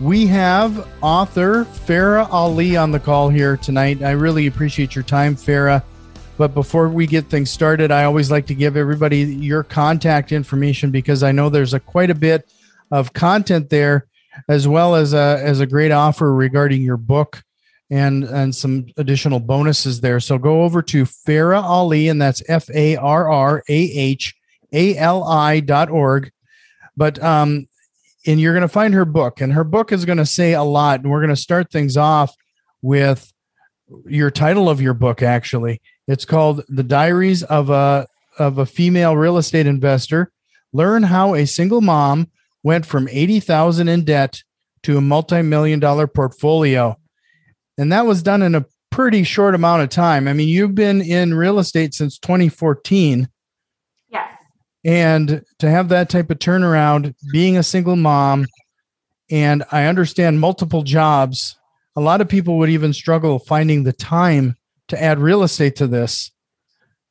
We 0.00 0.26
have 0.26 0.86
author 1.00 1.64
Farrah 1.64 2.30
Ali 2.30 2.76
on 2.76 2.90
the 2.90 3.00
call 3.00 3.30
here 3.30 3.56
tonight. 3.56 4.02
I 4.02 4.10
really 4.10 4.46
appreciate 4.46 4.94
your 4.94 5.04
time, 5.04 5.34
Farrah. 5.34 5.82
But 6.36 6.52
before 6.52 6.90
we 6.90 7.06
get 7.06 7.30
things 7.30 7.50
started, 7.50 7.90
I 7.90 8.04
always 8.04 8.30
like 8.30 8.46
to 8.48 8.54
give 8.54 8.76
everybody 8.76 9.20
your 9.20 9.62
contact 9.62 10.32
information 10.32 10.90
because 10.90 11.22
I 11.22 11.32
know 11.32 11.48
there's 11.48 11.72
a 11.72 11.80
quite 11.80 12.10
a 12.10 12.14
bit 12.14 12.52
of 12.90 13.14
content 13.14 13.70
there, 13.70 14.06
as 14.50 14.68
well 14.68 14.94
as 14.94 15.14
a 15.14 15.40
as 15.42 15.60
a 15.60 15.66
great 15.66 15.92
offer 15.92 16.34
regarding 16.34 16.82
your 16.82 16.98
book 16.98 17.42
and 17.88 18.24
and 18.24 18.54
some 18.54 18.88
additional 18.98 19.40
bonuses 19.40 20.02
there. 20.02 20.20
So 20.20 20.36
go 20.36 20.64
over 20.64 20.82
to 20.82 21.04
Farrah 21.04 21.62
Ali, 21.62 22.08
and 22.08 22.20
that's 22.20 22.42
F 22.48 22.68
A 22.74 22.96
R 22.96 23.30
R 23.30 23.62
A 23.66 23.74
H 23.74 24.34
A 24.74 24.94
L 24.98 25.24
I 25.24 25.60
dot 25.60 25.88
org. 25.88 26.30
But 26.98 27.22
um, 27.22 27.66
and 28.26 28.40
you're 28.40 28.52
going 28.52 28.62
to 28.62 28.68
find 28.68 28.94
her 28.94 29.04
book, 29.04 29.40
and 29.40 29.52
her 29.52 29.64
book 29.64 29.92
is 29.92 30.04
going 30.04 30.18
to 30.18 30.26
say 30.26 30.52
a 30.52 30.62
lot. 30.62 31.00
And 31.00 31.10
we're 31.10 31.20
going 31.20 31.34
to 31.34 31.40
start 31.40 31.70
things 31.70 31.96
off 31.96 32.34
with 32.82 33.32
your 34.06 34.30
title 34.30 34.68
of 34.68 34.80
your 34.80 34.94
book. 34.94 35.22
Actually, 35.22 35.80
it's 36.06 36.24
called 36.24 36.62
"The 36.68 36.82
Diaries 36.82 37.42
of 37.42 37.70
a 37.70 38.06
of 38.38 38.58
a 38.58 38.66
Female 38.66 39.16
Real 39.16 39.38
Estate 39.38 39.66
Investor." 39.66 40.32
Learn 40.72 41.04
how 41.04 41.34
a 41.34 41.46
single 41.46 41.80
mom 41.80 42.28
went 42.62 42.84
from 42.84 43.08
eighty 43.10 43.40
thousand 43.40 43.88
in 43.88 44.04
debt 44.04 44.42
to 44.82 44.98
a 44.98 45.00
multi-million 45.00 45.80
dollar 45.80 46.06
portfolio, 46.06 46.96
and 47.78 47.92
that 47.92 48.06
was 48.06 48.22
done 48.22 48.42
in 48.42 48.54
a 48.54 48.66
pretty 48.90 49.24
short 49.24 49.54
amount 49.54 49.82
of 49.82 49.88
time. 49.90 50.26
I 50.26 50.32
mean, 50.32 50.48
you've 50.48 50.74
been 50.74 51.02
in 51.02 51.34
real 51.34 51.58
estate 51.58 51.92
since 51.92 52.18
2014 52.18 53.28
and 54.86 55.42
to 55.58 55.68
have 55.68 55.90
that 55.90 56.08
type 56.08 56.30
of 56.30 56.38
turnaround 56.38 57.14
being 57.32 57.58
a 57.58 57.62
single 57.62 57.96
mom 57.96 58.46
and 59.30 59.64
i 59.72 59.84
understand 59.84 60.40
multiple 60.40 60.82
jobs 60.82 61.56
a 61.96 62.00
lot 62.00 62.20
of 62.20 62.28
people 62.28 62.58
would 62.58 62.68
even 62.70 62.92
struggle 62.92 63.38
finding 63.38 63.82
the 63.82 63.92
time 63.92 64.54
to 64.88 65.02
add 65.02 65.18
real 65.18 65.42
estate 65.42 65.76
to 65.76 65.86
this. 65.86 66.30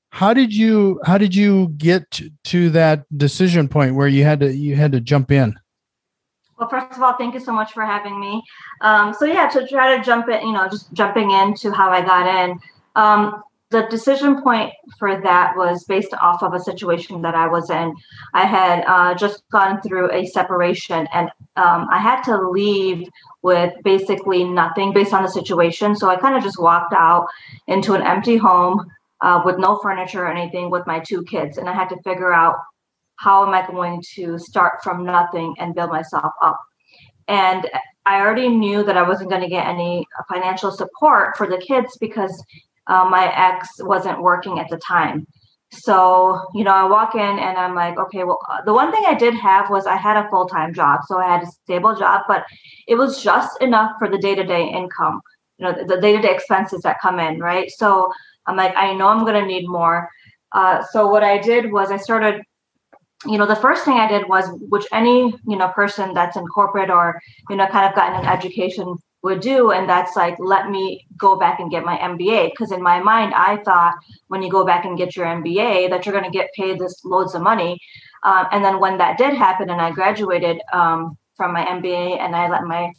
How 0.09 0.33
did 0.33 0.55
you 0.55 1.01
how 1.03 1.17
did 1.17 1.35
you 1.35 1.69
get 1.75 2.21
to 2.45 2.69
that 2.69 3.05
decision 3.17 3.67
point 3.67 3.95
where 3.95 4.07
you 4.07 4.23
had 4.23 4.39
to 4.39 4.55
you 4.55 4.75
had 4.75 4.93
to 4.93 5.01
jump 5.01 5.31
in? 5.31 5.55
Well 6.57 6.69
first 6.69 6.95
of 6.95 7.03
all 7.03 7.17
thank 7.17 7.33
you 7.33 7.41
so 7.41 7.51
much 7.51 7.73
for 7.73 7.83
having 7.83 8.17
me. 8.17 8.41
Um, 8.79 9.13
so 9.13 9.25
yeah 9.25 9.49
to 9.49 9.67
try 9.67 9.97
to 9.97 10.03
jump 10.03 10.29
in 10.29 10.47
you 10.47 10.53
know 10.53 10.69
just 10.69 10.93
jumping 10.93 11.31
into 11.31 11.71
how 11.71 11.89
i 11.89 12.01
got 12.01 12.27
in. 12.27 12.59
Um, 12.95 13.43
the 13.71 13.87
decision 13.89 14.41
point 14.41 14.71
for 14.99 15.19
that 15.21 15.57
was 15.57 15.83
based 15.85 16.13
off 16.21 16.43
of 16.43 16.53
a 16.53 16.59
situation 16.59 17.21
that 17.23 17.35
I 17.35 17.47
was 17.47 17.69
in. 17.69 17.95
I 18.33 18.45
had 18.45 18.83
uh, 18.85 19.15
just 19.15 19.43
gone 19.51 19.81
through 19.81 20.11
a 20.11 20.25
separation 20.27 21.07
and 21.13 21.29
um, 21.55 21.87
I 21.91 21.97
had 21.97 22.21
to 22.23 22.49
leave 22.49 23.07
with 23.41 23.73
basically 23.83 24.43
nothing 24.43 24.93
based 24.93 25.13
on 25.13 25.23
the 25.23 25.29
situation. 25.29 25.95
So 25.95 26.09
I 26.09 26.15
kind 26.15 26.35
of 26.35 26.43
just 26.43 26.59
walked 26.59 26.93
out 26.93 27.27
into 27.67 27.93
an 27.93 28.03
empty 28.03 28.37
home 28.37 28.85
uh, 29.21 29.41
with 29.43 29.57
no 29.57 29.79
furniture 29.79 30.25
or 30.25 30.31
anything 30.31 30.69
with 30.69 30.85
my 30.85 30.99
two 30.99 31.23
kids. 31.23 31.57
And 31.57 31.67
I 31.67 31.73
had 31.73 31.89
to 31.89 32.01
figure 32.03 32.33
out 32.33 32.57
how 33.17 33.45
am 33.45 33.53
I 33.53 33.65
going 33.65 34.03
to 34.15 34.37
start 34.37 34.83
from 34.83 35.05
nothing 35.05 35.55
and 35.57 35.73
build 35.73 35.89
myself 35.89 36.33
up. 36.41 36.59
And 37.27 37.67
I 38.05 38.21
already 38.21 38.49
knew 38.49 38.83
that 38.83 38.97
I 38.97 39.07
wasn't 39.07 39.31
going 39.31 39.41
to 39.41 39.49
get 39.49 39.65
any 39.65 40.05
financial 40.29 40.71
support 40.71 41.35
for 41.37 41.47
the 41.47 41.57
kids 41.57 41.97
because 41.99 42.43
uh, 42.87 43.07
my 43.09 43.31
ex 43.35 43.69
wasn't 43.79 44.21
working 44.21 44.59
at 44.59 44.69
the 44.69 44.77
time. 44.77 45.25
So, 45.71 46.39
you 46.53 46.63
know, 46.63 46.71
I 46.71 46.85
walk 46.85 47.15
in 47.15 47.21
and 47.21 47.57
I'm 47.57 47.75
like, 47.75 47.97
okay, 47.97 48.23
well, 48.23 48.39
uh, 48.49 48.61
the 48.63 48.73
one 48.73 48.91
thing 48.91 49.03
I 49.05 49.13
did 49.13 49.33
have 49.35 49.69
was 49.69 49.85
I 49.85 49.97
had 49.97 50.15
a 50.17 50.29
full 50.29 50.47
time 50.47 50.73
job. 50.73 51.01
So 51.07 51.17
I 51.17 51.25
had 51.25 51.43
a 51.43 51.47
stable 51.47 51.95
job, 51.95 52.21
but 52.27 52.45
it 52.87 52.95
was 52.95 53.21
just 53.21 53.61
enough 53.61 53.91
for 53.99 54.07
the 54.07 54.17
day 54.17 54.35
to 54.35 54.43
day 54.43 54.69
income, 54.69 55.21
you 55.57 55.65
know, 55.65 55.73
the 55.85 55.99
day 55.99 56.15
to 56.15 56.21
day 56.21 56.33
expenses 56.33 56.81
that 56.81 57.01
come 57.01 57.19
in, 57.19 57.39
right? 57.39 57.69
So 57.71 58.11
I'm 58.45 58.55
like, 58.55 58.73
I 58.75 58.93
know 58.93 59.07
I'm 59.07 59.25
going 59.25 59.41
to 59.41 59.45
need 59.45 59.67
more. 59.67 60.09
Uh, 60.51 60.83
so 60.91 61.07
what 61.07 61.23
I 61.23 61.39
did 61.39 61.71
was 61.71 61.91
I 61.91 61.97
started 61.97 62.41
you 63.25 63.37
know 63.37 63.45
the 63.45 63.55
first 63.55 63.85
thing 63.85 63.95
i 63.95 64.07
did 64.07 64.27
was 64.27 64.45
which 64.69 64.85
any 64.91 65.33
you 65.47 65.57
know 65.57 65.69
person 65.69 66.13
that's 66.13 66.35
in 66.35 66.45
corporate 66.47 66.89
or 66.89 67.19
you 67.49 67.55
know 67.55 67.65
kind 67.67 67.87
of 67.87 67.95
gotten 67.95 68.19
an 68.19 68.25
education 68.27 68.95
would 69.25 69.41
do 69.41 69.71
and 69.71 69.89
that's 69.89 70.15
like 70.15 70.35
let 70.37 70.69
me 70.69 71.03
go 71.17 71.35
back 71.35 71.59
and 71.59 71.71
get 71.71 71.83
my 71.83 71.97
mba 71.97 72.51
because 72.51 72.71
in 72.71 72.81
my 72.91 72.99
mind 73.01 73.33
i 73.33 73.57
thought 73.65 73.95
when 74.27 74.43
you 74.43 74.51
go 74.51 74.63
back 74.63 74.85
and 74.85 74.99
get 74.99 75.15
your 75.15 75.25
mba 75.25 75.89
that 75.89 76.05
you're 76.05 76.17
going 76.17 76.31
to 76.31 76.37
get 76.39 76.53
paid 76.53 76.79
this 76.79 77.03
loads 77.03 77.33
of 77.33 77.41
money. 77.41 77.79
Um, 78.23 78.45
and 78.51 78.63
then 78.65 78.79
when 78.79 78.97
that 78.99 79.17
did 79.17 79.33
happen 79.33 79.69
and 79.71 79.81
i 79.81 79.89
graduated 79.91 80.61
um, 80.71 81.17
from 81.37 81.53
my 81.53 81.65
mba 81.77 82.19
and 82.19 82.35
i 82.35 82.47
let 82.47 82.63
my 82.63 82.93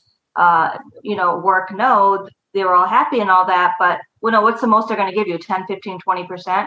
uh, 0.45 0.77
you 1.03 1.17
know 1.17 1.39
work 1.39 1.71
know 1.71 2.29
they 2.55 2.65
were 2.65 2.75
all 2.75 2.89
happy 2.89 3.21
and 3.21 3.31
all 3.31 3.47
that 3.47 3.75
but 3.79 4.01
you 4.23 4.33
know 4.33 4.43
what's 4.43 4.61
the 4.61 4.67
most 4.67 4.89
they're 4.89 4.97
going 4.97 5.13
to 5.13 5.15
give 5.15 5.29
you? 5.29 5.39
10 5.39 5.67
15 5.69 6.01
20 6.01 6.27
percent 6.27 6.67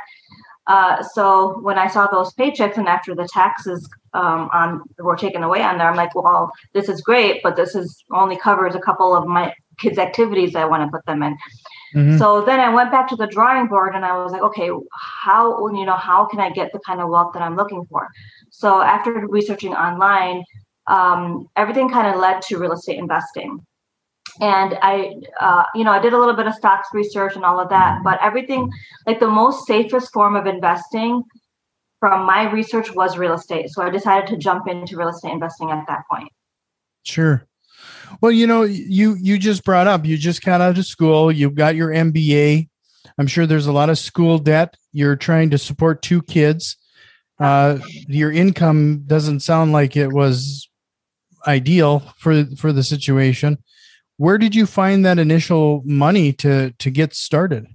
uh, 0.69 1.01
so 1.01 1.59
when 1.61 1.79
I 1.79 1.87
saw 1.87 2.05
those 2.05 2.31
paychecks 2.35 2.77
and 2.77 2.87
after 2.87 3.15
the 3.15 3.27
taxes 3.27 3.89
um, 4.13 4.49
on 4.53 4.83
were 4.99 5.15
taken 5.15 5.41
away 5.41 5.63
on 5.63 5.79
there, 5.79 5.89
I'm 5.89 5.95
like, 5.95 6.13
well, 6.13 6.51
this 6.75 6.87
is 6.87 7.01
great, 7.01 7.41
but 7.41 7.55
this 7.55 7.73
is 7.73 8.03
only 8.11 8.37
covers 8.37 8.75
a 8.75 8.79
couple 8.79 9.15
of 9.15 9.25
my 9.25 9.51
kids' 9.79 9.97
activities 9.97 10.55
I 10.55 10.65
want 10.65 10.83
to 10.83 10.95
put 10.95 11.03
them 11.07 11.23
in. 11.23 11.35
Mm-hmm. 11.95 12.17
So 12.19 12.45
then 12.45 12.59
I 12.59 12.71
went 12.71 12.91
back 12.91 13.07
to 13.09 13.15
the 13.15 13.25
drawing 13.25 13.65
board 13.65 13.95
and 13.95 14.05
I 14.05 14.23
was 14.23 14.31
like, 14.31 14.43
okay, 14.43 14.69
how 15.23 15.67
you 15.69 15.85
know 15.85 15.95
how 15.95 16.25
can 16.25 16.39
I 16.39 16.51
get 16.51 16.71
the 16.71 16.79
kind 16.85 17.01
of 17.01 17.09
wealth 17.09 17.33
that 17.33 17.41
I'm 17.41 17.55
looking 17.55 17.83
for? 17.89 18.07
So 18.51 18.79
after 18.79 19.27
researching 19.27 19.73
online, 19.73 20.43
um, 20.85 21.47
everything 21.55 21.89
kind 21.89 22.13
of 22.13 22.21
led 22.21 22.43
to 22.43 22.59
real 22.59 22.73
estate 22.73 22.99
investing 22.99 23.65
and 24.41 24.77
i 24.81 25.13
uh, 25.41 25.63
you 25.75 25.83
know 25.83 25.91
i 25.91 25.99
did 25.99 26.13
a 26.13 26.17
little 26.17 26.35
bit 26.35 26.47
of 26.47 26.53
stocks 26.53 26.87
research 26.93 27.35
and 27.35 27.43
all 27.43 27.59
of 27.59 27.69
that 27.69 27.99
but 28.03 28.19
everything 28.21 28.69
like 29.05 29.19
the 29.19 29.27
most 29.27 29.65
safest 29.67 30.11
form 30.13 30.35
of 30.35 30.45
investing 30.45 31.23
from 31.99 32.25
my 32.25 32.49
research 32.49 32.93
was 32.95 33.17
real 33.17 33.33
estate. 33.33 33.69
So 33.69 33.83
i 33.83 33.89
decided 33.89 34.27
to 34.29 34.37
jump 34.37 34.67
into 34.67 34.97
real 34.97 35.09
estate 35.09 35.33
investing 35.33 35.69
at 35.71 35.85
that 35.87 36.03
point. 36.09 36.29
Sure. 37.03 37.45
Well 38.21 38.31
you 38.31 38.47
know 38.47 38.63
you 38.63 39.15
you 39.19 39.37
just 39.37 39.63
brought 39.63 39.87
up 39.87 40.05
you 40.05 40.17
just 40.17 40.43
got 40.43 40.61
out 40.61 40.77
of 40.77 40.85
school 40.85 41.31
you 41.31 41.49
got 41.49 41.75
your 41.75 41.89
mba 41.89 42.67
i'm 43.17 43.27
sure 43.27 43.45
there's 43.45 43.67
a 43.67 43.71
lot 43.71 43.89
of 43.89 43.97
school 43.97 44.39
debt. 44.39 44.75
You're 44.91 45.15
trying 45.15 45.51
to 45.51 45.57
support 45.57 46.01
two 46.01 46.21
kids. 46.23 46.75
Uh, 47.39 47.77
your 48.07 48.31
income 48.31 49.03
doesn't 49.05 49.41
sound 49.41 49.71
like 49.71 49.95
it 49.95 50.11
was 50.11 50.67
ideal 51.47 51.99
for 52.17 52.45
for 52.57 52.73
the 52.73 52.83
situation 52.83 53.57
where 54.19 54.37
did 54.37 54.53
you 54.53 54.65
find 54.65 55.05
that 55.05 55.17
initial 55.17 55.81
money 55.85 56.33
to 56.33 56.71
to 56.71 56.91
get 56.91 57.15
started? 57.15 57.65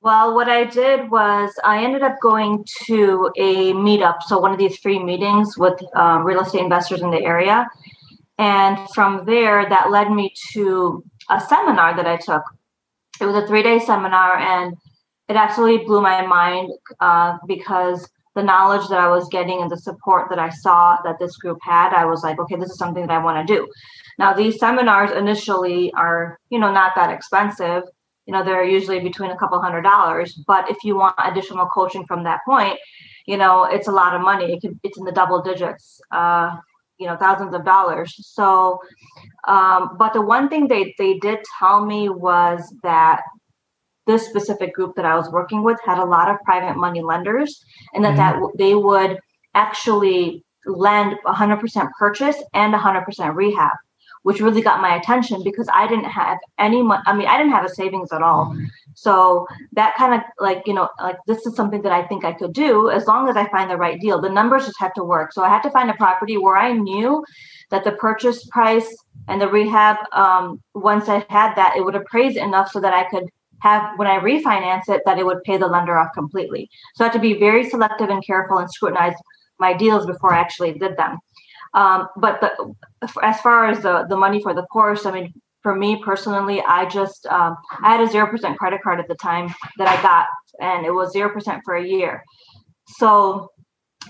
Well 0.00 0.34
what 0.34 0.48
i 0.48 0.64
did 0.64 1.10
was 1.10 1.50
i 1.62 1.84
ended 1.84 2.02
up 2.02 2.16
going 2.22 2.64
to 2.86 3.30
a 3.36 3.72
meetup 3.74 4.22
so 4.22 4.38
one 4.38 4.52
of 4.52 4.58
these 4.58 4.78
free 4.78 4.98
meetings 4.98 5.58
with 5.58 5.78
um, 5.94 6.24
real 6.24 6.40
estate 6.40 6.62
investors 6.62 7.02
in 7.02 7.10
the 7.10 7.22
area. 7.22 7.68
And 8.38 8.78
from 8.94 9.26
there 9.26 9.68
that 9.68 9.90
led 9.90 10.10
me 10.10 10.32
to 10.52 11.04
a 11.28 11.38
seminar 11.40 11.94
that 11.96 12.06
i 12.06 12.16
took. 12.16 12.42
It 13.20 13.26
was 13.26 13.36
a 13.36 13.46
three 13.46 13.62
day 13.62 13.78
seminar 13.78 14.38
and 14.38 14.74
it 15.28 15.36
absolutely 15.36 15.84
blew 15.84 16.00
my 16.00 16.24
mind 16.26 16.72
uh, 17.00 17.36
because 17.46 18.08
the 18.34 18.42
knowledge 18.42 18.88
that 18.88 19.00
I 19.00 19.08
was 19.08 19.28
getting 19.28 19.60
and 19.60 19.70
the 19.70 19.78
support 19.78 20.30
that 20.30 20.38
I 20.38 20.50
saw 20.50 20.98
that 21.04 21.18
this 21.18 21.36
group 21.36 21.58
had, 21.62 21.94
I 21.94 22.04
was 22.04 22.22
like, 22.22 22.38
okay, 22.38 22.56
this 22.56 22.70
is 22.70 22.78
something 22.78 23.06
that 23.06 23.12
I 23.18 23.24
want 23.24 23.46
to 23.46 23.54
do. 23.54 23.66
Now, 24.18 24.32
these 24.32 24.58
seminars 24.58 25.10
initially 25.10 25.92
are, 25.92 26.38
you 26.50 26.58
know, 26.58 26.72
not 26.72 26.94
that 26.96 27.10
expensive. 27.10 27.82
You 28.26 28.32
know, 28.32 28.42
they're 28.42 28.64
usually 28.64 29.00
between 29.00 29.30
a 29.30 29.36
couple 29.36 29.60
hundred 29.60 29.82
dollars. 29.82 30.34
But 30.46 30.70
if 30.70 30.78
you 30.84 30.96
want 30.96 31.14
additional 31.22 31.66
coaching 31.66 32.06
from 32.06 32.24
that 32.24 32.40
point, 32.46 32.78
you 33.26 33.36
know, 33.36 33.64
it's 33.64 33.88
a 33.88 33.92
lot 33.92 34.14
of 34.14 34.22
money. 34.22 34.52
It 34.52 34.60
can, 34.62 34.80
it's 34.82 34.98
in 34.98 35.04
the 35.04 35.12
double 35.12 35.42
digits, 35.42 36.00
uh, 36.10 36.56
you 36.98 37.06
know, 37.06 37.16
thousands 37.16 37.54
of 37.54 37.64
dollars. 37.64 38.14
So, 38.20 38.80
um, 39.46 39.96
but 39.98 40.12
the 40.12 40.22
one 40.22 40.48
thing 40.48 40.66
they 40.66 40.94
they 40.98 41.18
did 41.18 41.40
tell 41.58 41.84
me 41.84 42.08
was 42.08 42.74
that 42.82 43.22
this 44.06 44.26
specific 44.26 44.72
group 44.72 44.94
that 44.96 45.04
I 45.04 45.16
was 45.16 45.30
working 45.30 45.62
with 45.62 45.78
had 45.84 45.98
a 45.98 46.04
lot 46.04 46.30
of 46.30 46.36
private 46.44 46.76
money 46.76 47.02
lenders, 47.02 47.64
and 47.92 48.04
that 48.04 48.16
mm-hmm. 48.16 48.42
that 48.42 48.52
they 48.56 48.74
would 48.74 49.18
actually 49.54 50.44
lend 50.64 51.16
100% 51.24 51.90
purchase 51.98 52.42
and 52.54 52.74
100% 52.74 53.34
rehab 53.34 53.72
which 54.26 54.40
really 54.40 54.60
got 54.60 54.80
my 54.80 54.96
attention 54.96 55.40
because 55.44 55.68
I 55.72 55.86
didn't 55.86 56.10
have 56.10 56.38
any 56.58 56.82
money. 56.82 57.00
I 57.06 57.14
mean, 57.14 57.28
I 57.28 57.38
didn't 57.38 57.52
have 57.52 57.64
a 57.64 57.68
savings 57.68 58.10
at 58.10 58.22
all. 58.22 58.56
So 58.94 59.46
that 59.74 59.94
kind 59.94 60.14
of 60.14 60.22
like, 60.40 60.64
you 60.66 60.74
know, 60.74 60.88
like 61.00 61.18
this 61.28 61.46
is 61.46 61.54
something 61.54 61.80
that 61.82 61.92
I 61.92 62.04
think 62.08 62.24
I 62.24 62.32
could 62.32 62.52
do 62.52 62.90
as 62.90 63.06
long 63.06 63.28
as 63.28 63.36
I 63.36 63.48
find 63.50 63.70
the 63.70 63.76
right 63.76 64.00
deal. 64.00 64.20
The 64.20 64.28
numbers 64.28 64.66
just 64.66 64.80
have 64.80 64.92
to 64.94 65.04
work. 65.04 65.32
So 65.32 65.44
I 65.44 65.48
had 65.48 65.62
to 65.62 65.70
find 65.70 65.88
a 65.90 65.94
property 65.94 66.38
where 66.38 66.56
I 66.56 66.72
knew 66.72 67.24
that 67.70 67.84
the 67.84 67.92
purchase 67.92 68.44
price 68.46 68.96
and 69.28 69.40
the 69.40 69.46
rehab, 69.46 69.96
um, 70.10 70.60
once 70.74 71.08
I 71.08 71.24
had 71.30 71.54
that, 71.54 71.76
it 71.76 71.84
would 71.84 71.94
appraise 71.94 72.36
enough 72.36 72.72
so 72.72 72.80
that 72.80 72.92
I 72.92 73.08
could 73.08 73.28
have 73.60 73.96
when 73.96 74.08
I 74.08 74.18
refinance 74.18 74.88
it 74.88 75.02
that 75.06 75.20
it 75.20 75.24
would 75.24 75.44
pay 75.44 75.56
the 75.56 75.68
lender 75.68 75.96
off 75.96 76.12
completely. 76.14 76.68
So 76.96 77.04
I 77.04 77.06
had 77.06 77.12
to 77.12 77.20
be 77.20 77.34
very 77.38 77.70
selective 77.70 78.10
and 78.10 78.26
careful 78.26 78.58
and 78.58 78.68
scrutinize 78.68 79.14
my 79.60 79.72
deals 79.72 80.04
before 80.04 80.34
I 80.34 80.40
actually 80.40 80.72
did 80.72 80.96
them. 80.96 81.20
Um, 81.76 82.08
but 82.16 82.40
the, 82.40 82.74
as 83.22 83.38
far 83.42 83.66
as 83.66 83.80
the, 83.82 84.06
the 84.08 84.16
money 84.16 84.40
for 84.42 84.54
the 84.54 84.62
course, 84.62 85.04
I 85.04 85.12
mean, 85.12 85.32
for 85.62 85.74
me 85.74 86.02
personally, 86.02 86.62
I 86.62 86.86
just 86.86 87.26
um, 87.26 87.56
I 87.82 87.92
had 87.92 88.00
a 88.00 88.10
zero 88.10 88.26
percent 88.28 88.58
credit 88.58 88.80
card 88.82 88.98
at 88.98 89.08
the 89.08 89.16
time 89.16 89.54
that 89.78 89.88
I 89.88 90.00
got, 90.00 90.26
and 90.60 90.86
it 90.86 90.92
was 90.92 91.12
zero 91.12 91.28
percent 91.28 91.60
for 91.64 91.74
a 91.74 91.86
year. 91.86 92.22
So 93.00 93.50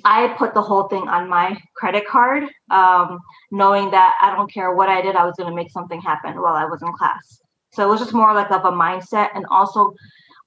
I 0.04 0.34
put 0.38 0.54
the 0.54 0.62
whole 0.62 0.86
thing 0.88 1.08
on 1.08 1.28
my 1.28 1.58
credit 1.76 2.06
card, 2.06 2.44
um, 2.70 3.18
knowing 3.50 3.90
that 3.90 4.14
I 4.20 4.36
don't 4.36 4.52
care 4.52 4.74
what 4.74 4.88
I 4.88 5.00
did, 5.00 5.16
I 5.16 5.24
was 5.24 5.34
going 5.38 5.50
to 5.50 5.56
make 5.56 5.70
something 5.70 6.00
happen 6.00 6.40
while 6.40 6.54
I 6.54 6.66
was 6.66 6.82
in 6.82 6.92
class. 6.92 7.40
So 7.72 7.84
it 7.86 7.90
was 7.90 8.00
just 8.00 8.12
more 8.12 8.34
like 8.34 8.50
of 8.50 8.64
a 8.64 8.70
mindset, 8.70 9.30
and 9.34 9.44
also 9.50 9.92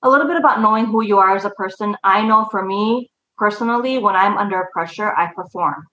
a 0.04 0.10
little 0.10 0.28
bit 0.28 0.38
about 0.38 0.62
knowing 0.62 0.86
who 0.86 1.04
you 1.04 1.18
are 1.18 1.36
as 1.36 1.44
a 1.44 1.50
person. 1.52 1.98
I 2.04 2.26
know 2.26 2.48
for 2.52 2.64
me 2.64 3.10
personally, 3.38 3.98
when 3.98 4.16
I'm 4.16 4.38
under 4.38 4.70
pressure, 4.72 5.14
I 5.18 5.32
perform 5.36 5.84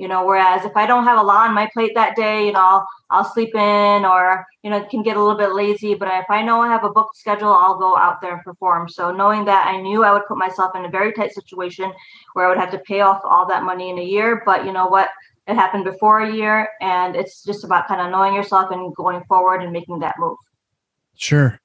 you 0.00 0.08
know 0.08 0.24
whereas 0.24 0.64
if 0.64 0.74
i 0.76 0.86
don't 0.86 1.04
have 1.04 1.20
a 1.20 1.22
lot 1.22 1.46
on 1.46 1.54
my 1.54 1.68
plate 1.74 1.92
that 1.94 2.16
day 2.16 2.46
you 2.46 2.52
know 2.52 2.60
i'll, 2.60 2.86
I'll 3.10 3.32
sleep 3.32 3.54
in 3.54 4.04
or 4.06 4.46
you 4.62 4.70
know 4.70 4.82
can 4.84 5.02
get 5.02 5.16
a 5.16 5.20
little 5.20 5.36
bit 5.36 5.52
lazy. 5.52 5.94
But 5.94 6.08
if 6.08 6.30
i 6.30 6.42
know 6.42 6.62
i 6.62 6.68
have 6.68 6.84
a 6.84 6.90
booked 6.90 7.16
schedule 7.18 7.52
i'll 7.52 7.78
go 7.78 7.96
out 7.96 8.20
there 8.20 8.34
and 8.34 8.42
perform. 8.42 8.88
So 8.88 9.12
knowing 9.12 9.44
that 9.44 9.66
i 9.66 9.80
knew 9.80 10.02
i 10.02 10.12
would 10.12 10.26
put 10.26 10.38
myself 10.38 10.74
in 10.74 10.86
a 10.86 10.88
very 10.88 11.12
tight 11.12 11.32
situation 11.34 11.92
where 12.32 12.46
i 12.46 12.48
would 12.48 12.58
have 12.58 12.70
to 12.70 12.78
pay 12.78 13.00
off 13.02 13.20
all 13.24 13.46
that 13.48 13.62
money 13.62 13.90
in 13.90 13.98
a 13.98 14.04
year 14.04 14.42
but 14.46 14.64
you 14.64 14.72
know 14.72 14.86
what? 14.86 15.10
It 15.46 15.54
happened 15.54 15.84
before 15.84 16.20
a 16.20 16.32
year 16.32 16.68
and 16.80 17.16
it's 17.16 17.42
just 17.42 17.64
about 17.64 17.88
kind 17.88 18.00
of 18.00 18.10
knowing 18.10 18.34
yourself 18.34 18.70
and 18.70 18.94
going 18.94 19.22
forward 19.24 19.62
and 19.62 19.72
making 19.72 19.98
that 19.98 20.14
move. 20.18 20.38
Sure. 21.16 21.58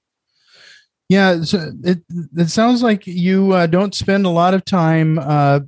Yeah 1.07 1.43
so 1.43 1.71
it 1.83 1.99
it 2.35 2.49
sounds 2.49 2.81
like 2.81 3.05
you 3.05 3.53
uh, 3.53 3.67
don't 3.67 3.93
spend 3.93 4.25
a 4.25 4.29
lot 4.29 4.55
of 4.55 4.65
time 4.65 5.19
uh, 5.19 5.59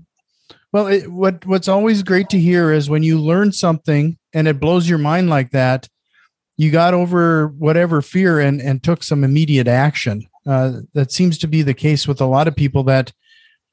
well, 0.74 0.88
it, 0.88 1.12
what 1.12 1.46
what's 1.46 1.68
always 1.68 2.04
great 2.04 2.30
to 2.30 2.40
hear 2.40 2.72
is 2.72 2.90
when 2.90 3.04
you 3.04 3.20
learn 3.20 3.52
something 3.52 4.18
and 4.34 4.48
it 4.48 4.60
blows 4.60 4.90
your 4.90 5.00
mind 5.00 5.30
like 5.30 5.52
that, 5.52 5.88
you 6.58 6.72
got 6.72 6.94
over 6.94 7.48
whatever 7.48 8.02
fear 8.02 8.40
and 8.40 8.60
and 8.62 8.84
took 8.84 9.04
some 9.04 9.24
immediate 9.24 9.68
action. 9.68 10.28
Uh, 10.46 10.80
that 10.94 11.12
seems 11.12 11.38
to 11.38 11.48
be 11.48 11.62
the 11.62 11.74
case 11.74 12.08
with 12.08 12.22
a 12.22 12.26
lot 12.26 12.48
of 12.48 12.56
people 12.56 12.84
that 12.84 13.12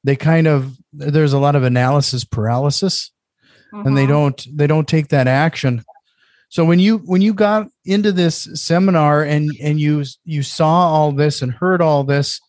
they 0.03 0.15
kind 0.15 0.47
of 0.47 0.77
there's 0.93 1.33
a 1.33 1.39
lot 1.39 1.55
of 1.55 1.63
analysis 1.63 2.23
paralysis, 2.23 3.11
mm-hmm. 3.73 3.87
and 3.87 3.97
they 3.97 4.03
mm-hmm. 4.03 4.11
don't 4.11 4.47
they 4.53 4.67
don't 4.67 4.87
take 4.87 5.09
that 5.09 5.27
action. 5.27 5.83
So 6.49 6.63
when 6.63 6.79
you 6.79 6.99
when 6.99 7.21
you 7.21 7.33
got 7.33 7.67
into 7.83 8.11
this 8.11 8.47
seminar 8.53 9.23
and 9.23 9.51
and 9.61 9.79
you 9.79 10.05
you 10.23 10.43
saw 10.43 10.87
all 10.93 11.11
this 11.11 11.41
and 11.41 11.51
heard 11.51 11.81
all 11.81 12.03
this, 12.05 12.39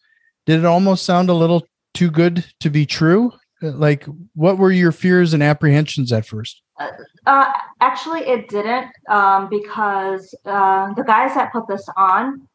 did 0.45 0.61
it 0.61 0.65
almost 0.65 1.05
sound 1.05 1.31
a 1.31 1.35
little 1.35 1.67
too 1.95 2.11
good 2.11 2.45
to 2.61 2.71
be 2.71 2.87
true? 2.87 3.33
Like 3.73 4.07
what 4.35 4.59
were 4.59 4.71
your 4.71 4.93
fears 4.93 5.35
and 5.35 5.43
apprehensions 5.43 6.13
at 6.13 6.27
first? 6.27 6.63
Uh, 6.79 6.91
uh, 7.27 7.53
actually 7.81 8.21
it 8.21 8.49
didn't 8.49 8.89
um, 9.09 9.49
because 9.49 10.35
uh, 10.45 10.93
the 10.95 11.03
guys 11.03 11.35
that 11.35 11.53
put 11.53 11.67
this 11.69 11.87
on 11.97 12.47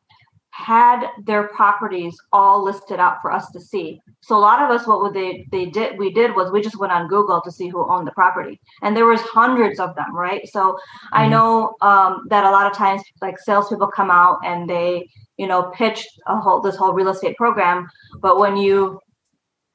had 0.54 1.08
their 1.24 1.48
properties 1.48 2.16
all 2.34 2.64
listed 2.64 3.00
out 3.00 3.22
for 3.22 3.32
us 3.32 3.50
to 3.52 3.60
see. 3.60 4.00
So 4.22 4.36
a 4.36 4.40
lot 4.40 4.62
of 4.62 4.70
us 4.70 4.86
what 4.86 5.02
would 5.02 5.14
they 5.14 5.48
they 5.52 5.66
did 5.66 5.98
we 5.98 6.12
did 6.12 6.36
was 6.36 6.52
we 6.52 6.62
just 6.62 6.78
went 6.78 6.92
on 6.92 7.08
google 7.08 7.42
to 7.42 7.52
see 7.52 7.70
who 7.70 7.90
owned 7.90 8.06
the 8.06 8.12
property. 8.12 8.60
And 8.82 8.96
there 8.96 9.06
was 9.06 9.22
hundreds 9.22 9.80
of 9.80 9.96
them 9.96 10.16
right? 10.16 10.48
So 10.50 10.62
mm-hmm. 10.62 11.18
i 11.18 11.28
know 11.28 11.74
um, 11.82 12.26
that 12.30 12.44
a 12.44 12.52
lot 12.52 12.70
of 12.70 12.78
times 12.78 13.02
like 13.22 13.40
salespeople 13.40 13.88
come 13.88 14.12
out 14.12 14.40
and 14.44 14.70
they 14.70 15.08
you 15.38 15.48
know 15.48 15.72
pitch 15.74 16.06
a 16.28 16.38
whole 16.40 16.62
this 16.62 16.76
whole 16.76 16.94
real 16.94 17.10
estate 17.10 17.38
program. 17.38 17.88
But 18.22 18.38
when 18.38 18.58
you 18.58 19.00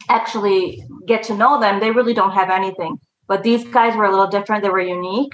actually 0.09 0.83
get 1.07 1.23
to 1.25 1.37
know 1.37 1.61
them, 1.61 1.81
they 1.81 1.91
really 1.91 2.15
don't 2.15 2.33
have 2.33 2.51
anything. 2.51 2.99
But 3.27 3.43
these 3.43 3.65
guys 3.65 3.97
were 3.97 4.05
a 4.05 4.11
little 4.11 4.29
different, 4.29 4.63
they 4.63 4.71
were 4.71 4.81
unique. 4.81 5.33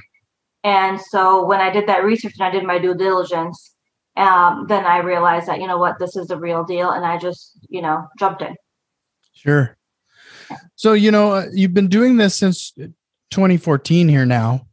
And 0.65 1.01
so 1.01 1.45
when 1.45 1.61
I 1.61 1.71
did 1.71 1.89
that 1.89 2.05
research 2.05 2.35
and 2.39 2.47
I 2.47 2.51
did 2.51 2.65
my 2.65 2.79
due 2.79 2.95
diligence, 2.95 3.75
um, 4.17 4.67
then 4.69 4.85
I 4.85 4.99
realized 4.99 5.47
that, 5.49 5.61
you 5.61 5.67
know 5.67 5.79
what, 5.79 5.99
this 5.99 6.17
is 6.17 6.29
the 6.29 6.37
real 6.37 6.65
deal. 6.65 6.91
And 6.91 7.05
I 7.05 7.19
just, 7.19 7.59
you 7.69 7.83
know, 7.83 8.07
jumped 8.19 8.43
in. 8.43 8.55
Sure. 9.33 9.77
So, 10.77 10.93
you 10.93 11.11
know, 11.11 11.33
uh, 11.33 11.47
you've 11.53 11.75
been 11.75 11.89
doing 11.89 12.17
this 12.17 12.35
since 12.35 12.73
2014 13.31 14.09
here 14.09 14.27
now. 14.27 14.67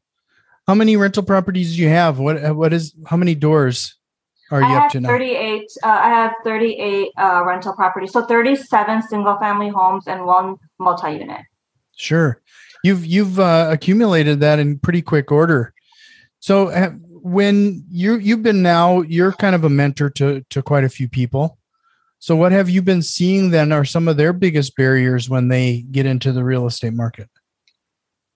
How 0.67 0.75
many 0.75 0.97
rental 0.97 1.23
properties 1.23 1.75
do 1.75 1.81
you 1.81 1.89
have? 1.89 2.19
What, 2.19 2.55
what 2.55 2.73
is, 2.73 2.93
how 3.07 3.17
many 3.17 3.33
doors? 3.33 3.98
Are 4.51 4.61
you 4.61 4.67
I 4.67 4.85
up 4.85 4.91
to 4.91 4.99
now? 4.99 5.09
38. 5.09 5.69
Uh, 5.83 5.87
I 5.87 6.09
have 6.09 6.33
38 6.43 7.09
uh, 7.17 7.43
rental 7.45 7.73
properties. 7.73 8.11
So 8.11 8.25
37 8.25 9.03
single 9.03 9.37
family 9.37 9.69
homes 9.69 10.07
and 10.07 10.25
one 10.25 10.55
multi 10.79 11.11
unit. 11.13 11.41
Sure. 11.95 12.41
You've 12.83 13.05
you've 13.05 13.39
uh, 13.39 13.67
accumulated 13.69 14.39
that 14.39 14.59
in 14.59 14.79
pretty 14.79 15.01
quick 15.01 15.31
order. 15.31 15.73
So 16.39 16.69
uh, 16.69 16.91
when 17.09 17.83
you 17.89 18.15
you've 18.17 18.43
been 18.43 18.61
now 18.61 19.01
you're 19.01 19.33
kind 19.33 19.55
of 19.55 19.65
a 19.65 19.69
mentor 19.69 20.09
to 20.11 20.45
to 20.49 20.61
quite 20.61 20.83
a 20.83 20.89
few 20.89 21.09
people. 21.09 21.57
So 22.19 22.35
what 22.35 22.51
have 22.51 22.69
you 22.69 22.81
been 22.81 23.01
seeing 23.01 23.49
then 23.49 23.71
are 23.71 23.85
some 23.85 24.07
of 24.07 24.17
their 24.17 24.33
biggest 24.33 24.75
barriers 24.75 25.29
when 25.29 25.47
they 25.47 25.81
get 25.91 26.05
into 26.05 26.31
the 26.31 26.43
real 26.43 26.65
estate 26.67 26.93
market? 26.93 27.29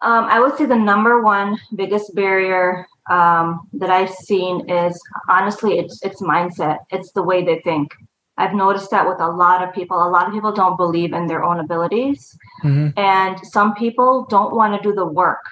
Um, 0.01 0.25
I 0.25 0.39
would 0.39 0.57
say 0.57 0.65
the 0.65 0.75
number 0.75 1.21
one 1.21 1.57
biggest 1.75 2.13
barrier 2.13 2.87
um, 3.09 3.67
that 3.73 3.89
I've 3.89 4.09
seen 4.09 4.69
is 4.69 4.99
honestly, 5.29 5.79
it's 5.79 6.01
it's 6.03 6.21
mindset. 6.21 6.79
It's 6.91 7.11
the 7.11 7.23
way 7.23 7.43
they 7.43 7.59
think. 7.61 7.93
I've 8.37 8.53
noticed 8.53 8.89
that 8.91 9.07
with 9.07 9.19
a 9.19 9.29
lot 9.29 9.67
of 9.67 9.73
people. 9.73 9.97
A 9.97 10.09
lot 10.09 10.27
of 10.27 10.33
people 10.33 10.51
don't 10.51 10.77
believe 10.77 11.13
in 11.13 11.27
their 11.27 11.43
own 11.43 11.59
abilities, 11.59 12.35
mm-hmm. 12.63 12.97
and 12.97 13.37
some 13.47 13.75
people 13.75 14.25
don't 14.29 14.55
want 14.55 14.75
to 14.75 14.89
do 14.89 14.95
the 14.95 15.05
work. 15.05 15.43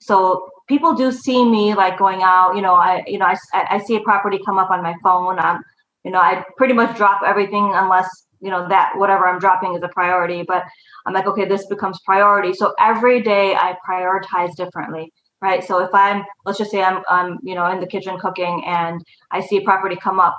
So 0.00 0.50
people 0.68 0.94
do 0.94 1.12
see 1.12 1.44
me 1.48 1.74
like 1.74 1.98
going 1.98 2.22
out. 2.22 2.56
You 2.56 2.62
know, 2.62 2.74
I 2.74 3.04
you 3.06 3.18
know 3.18 3.26
I 3.26 3.36
I 3.52 3.78
see 3.78 3.96
a 3.96 4.00
property 4.00 4.38
come 4.44 4.58
up 4.58 4.70
on 4.70 4.82
my 4.82 4.94
phone. 5.02 5.38
I'm 5.38 5.62
you 6.04 6.10
know 6.10 6.18
I 6.18 6.44
pretty 6.56 6.74
much 6.74 6.96
drop 6.96 7.22
everything 7.24 7.72
unless 7.74 8.08
you 8.40 8.50
know 8.50 8.68
that 8.68 8.92
whatever 8.96 9.26
I'm 9.28 9.38
dropping 9.38 9.74
is 9.74 9.82
a 9.82 9.88
priority. 9.88 10.42
But 10.42 10.64
I'm 11.06 11.14
like, 11.14 11.26
okay, 11.26 11.46
this 11.46 11.66
becomes 11.66 12.00
priority. 12.04 12.52
So 12.52 12.74
every 12.80 13.22
day 13.22 13.54
I 13.54 13.76
prioritize 13.88 14.56
differently 14.56 15.12
right? 15.40 15.62
So 15.62 15.78
if 15.82 15.94
I'm, 15.94 16.24
let's 16.44 16.58
just 16.58 16.70
say 16.70 16.82
I'm, 16.82 17.02
I'm, 17.08 17.38
you 17.42 17.54
know, 17.54 17.70
in 17.70 17.80
the 17.80 17.86
kitchen 17.86 18.18
cooking 18.18 18.64
and 18.66 19.02
I 19.30 19.40
see 19.40 19.58
a 19.58 19.62
property 19.62 19.96
come 19.96 20.20
up, 20.20 20.38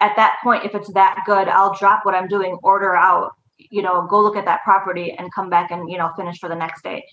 at 0.00 0.16
that 0.16 0.36
point, 0.42 0.64
if 0.64 0.74
it's 0.74 0.92
that 0.94 1.18
good, 1.26 1.48
I'll 1.48 1.74
drop 1.74 2.04
what 2.04 2.14
I'm 2.14 2.26
doing, 2.26 2.56
order 2.62 2.96
out, 2.96 3.32
you 3.70 3.82
know, 3.82 4.06
go 4.08 4.20
look 4.22 4.36
at 4.36 4.46
that 4.46 4.62
property 4.64 5.12
and 5.12 5.32
come 5.34 5.50
back 5.50 5.70
and, 5.70 5.90
you 5.90 5.98
know, 5.98 6.10
finish 6.16 6.38
for 6.38 6.48
the 6.48 6.54
next 6.54 6.82
day. 6.82 7.04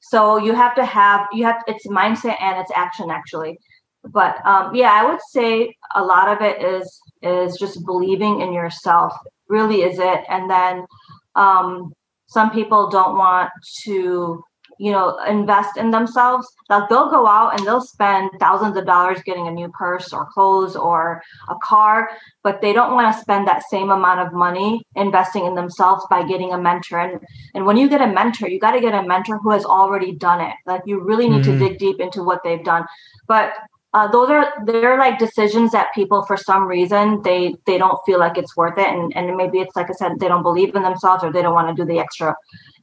So 0.00 0.38
you 0.38 0.54
have 0.54 0.74
to 0.76 0.84
have, 0.84 1.26
you 1.32 1.44
have, 1.44 1.62
it's 1.66 1.86
mindset 1.86 2.40
and 2.40 2.58
it's 2.58 2.72
action 2.74 3.10
actually. 3.10 3.58
But 4.02 4.44
um, 4.46 4.74
yeah, 4.74 4.92
I 4.92 5.04
would 5.06 5.20
say 5.30 5.74
a 5.94 6.02
lot 6.02 6.28
of 6.28 6.40
it 6.40 6.62
is, 6.62 7.00
is 7.20 7.58
just 7.58 7.84
believing 7.84 8.40
in 8.40 8.54
yourself 8.54 9.12
really 9.50 9.82
is 9.82 9.98
it. 9.98 10.24
And 10.30 10.48
then 10.50 10.86
um, 11.34 11.92
some 12.26 12.50
people 12.50 12.88
don't 12.88 13.18
want 13.18 13.50
to 13.82 14.42
you 14.80 14.90
know 14.90 15.22
invest 15.28 15.76
in 15.76 15.90
themselves 15.90 16.48
that 16.70 16.88
they'll 16.88 17.10
go 17.10 17.26
out 17.26 17.50
and 17.54 17.66
they'll 17.66 17.88
spend 17.96 18.30
thousands 18.40 18.76
of 18.76 18.86
dollars 18.86 19.20
getting 19.24 19.46
a 19.46 19.50
new 19.50 19.68
purse 19.68 20.12
or 20.12 20.24
clothes 20.32 20.74
or 20.74 21.22
a 21.48 21.54
car 21.62 22.10
but 22.42 22.60
they 22.62 22.72
don't 22.72 22.94
want 22.94 23.14
to 23.14 23.20
spend 23.20 23.46
that 23.46 23.62
same 23.68 23.90
amount 23.90 24.20
of 24.20 24.32
money 24.32 24.82
investing 24.96 25.44
in 25.44 25.54
themselves 25.54 26.04
by 26.08 26.26
getting 26.26 26.52
a 26.52 26.58
mentor. 26.58 26.98
And 26.98 27.20
and 27.54 27.66
when 27.66 27.76
you 27.76 27.88
get 27.88 28.00
a 28.00 28.06
mentor 28.06 28.48
you 28.48 28.58
got 28.58 28.72
to 28.72 28.80
get 28.80 28.94
a 28.94 29.02
mentor 29.02 29.38
who 29.38 29.50
has 29.50 29.64
already 29.64 30.12
done 30.12 30.40
it. 30.40 30.54
Like 30.66 30.82
you 30.86 31.00
really 31.00 31.28
need 31.28 31.42
mm-hmm. 31.42 31.58
to 31.58 31.68
dig 31.68 31.78
deep 31.78 32.00
into 32.00 32.22
what 32.22 32.40
they've 32.42 32.64
done. 32.64 32.86
But 33.26 33.52
uh, 33.92 34.06
those 34.08 34.30
are 34.30 34.52
they're 34.64 34.98
like 34.98 35.18
decisions 35.18 35.72
that 35.72 35.92
people 35.94 36.24
for 36.24 36.36
some 36.36 36.64
reason 36.64 37.20
they 37.22 37.56
they 37.66 37.76
don't 37.76 37.98
feel 38.06 38.18
like 38.18 38.38
it's 38.38 38.56
worth 38.56 38.78
it. 38.78 38.88
And 38.88 39.14
and 39.16 39.36
maybe 39.36 39.58
it's 39.58 39.76
like 39.76 39.90
i 39.90 39.92
said 39.92 40.12
they 40.18 40.28
don't 40.28 40.42
believe 40.42 40.74
in 40.74 40.82
themselves 40.82 41.24
or 41.24 41.32
they 41.32 41.42
don't 41.42 41.54
want 41.54 41.68
to 41.68 41.82
do 41.82 41.86
the 41.86 41.98
extra 41.98 42.34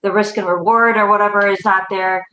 the 0.02 0.12
risk 0.12 0.38
and 0.38 0.48
reward 0.48 0.98
or 0.98 1.10
whatever 1.10 1.46
is 1.48 1.64
not 1.64 1.84
there. 1.90 2.26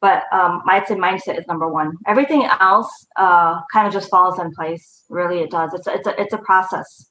But 0.00 0.24
um, 0.32 0.62
i'd 0.66 0.86
say 0.88 0.94
mindset 0.94 1.38
is 1.38 1.46
number 1.46 1.68
one. 1.68 1.96
Everything 2.06 2.44
else 2.60 2.90
uh, 3.16 3.60
kind 3.72 3.86
of 3.86 3.92
just 3.92 4.10
falls 4.10 4.38
in 4.38 4.52
place. 4.52 5.04
Really 5.08 5.40
it 5.40 5.50
does. 5.50 5.72
It's 5.74 5.86
a, 5.86 5.94
it's 5.94 6.06
a, 6.08 6.20
it's 6.20 6.34
a 6.34 6.38
process. 6.38 7.06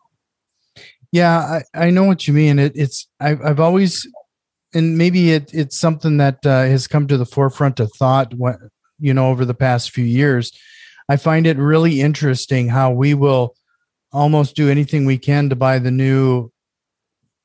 Yeah 1.11 1.61
i, 1.73 1.85
I 1.87 1.89
know 1.89 2.03
what 2.03 2.27
you 2.27 2.33
mean. 2.33 2.59
It, 2.59 2.73
it's 2.75 3.07
I've, 3.19 3.41
I've 3.41 3.59
always 3.59 4.07
and 4.73 4.97
maybe 4.97 5.31
it, 5.31 5.53
it's 5.53 5.77
something 5.77 6.17
that 6.17 6.45
uh, 6.45 6.63
has 6.63 6.87
come 6.87 7.07
to 7.07 7.17
the 7.17 7.25
forefront 7.25 7.79
of 7.79 7.91
thought 7.97 8.33
what 8.33 8.57
you 8.99 9.13
know 9.13 9.29
over 9.29 9.45
the 9.45 9.53
past 9.53 9.91
few 9.91 10.05
years. 10.05 10.51
I 11.09 11.17
find 11.17 11.45
it 11.45 11.57
really 11.57 12.01
interesting 12.01 12.69
how 12.69 12.91
we 12.91 13.13
will 13.13 13.55
almost 14.13 14.55
do 14.55 14.69
anything 14.69 15.05
we 15.05 15.17
can 15.17 15.49
to 15.49 15.55
buy 15.55 15.79
the 15.79 15.91
new 15.91 16.51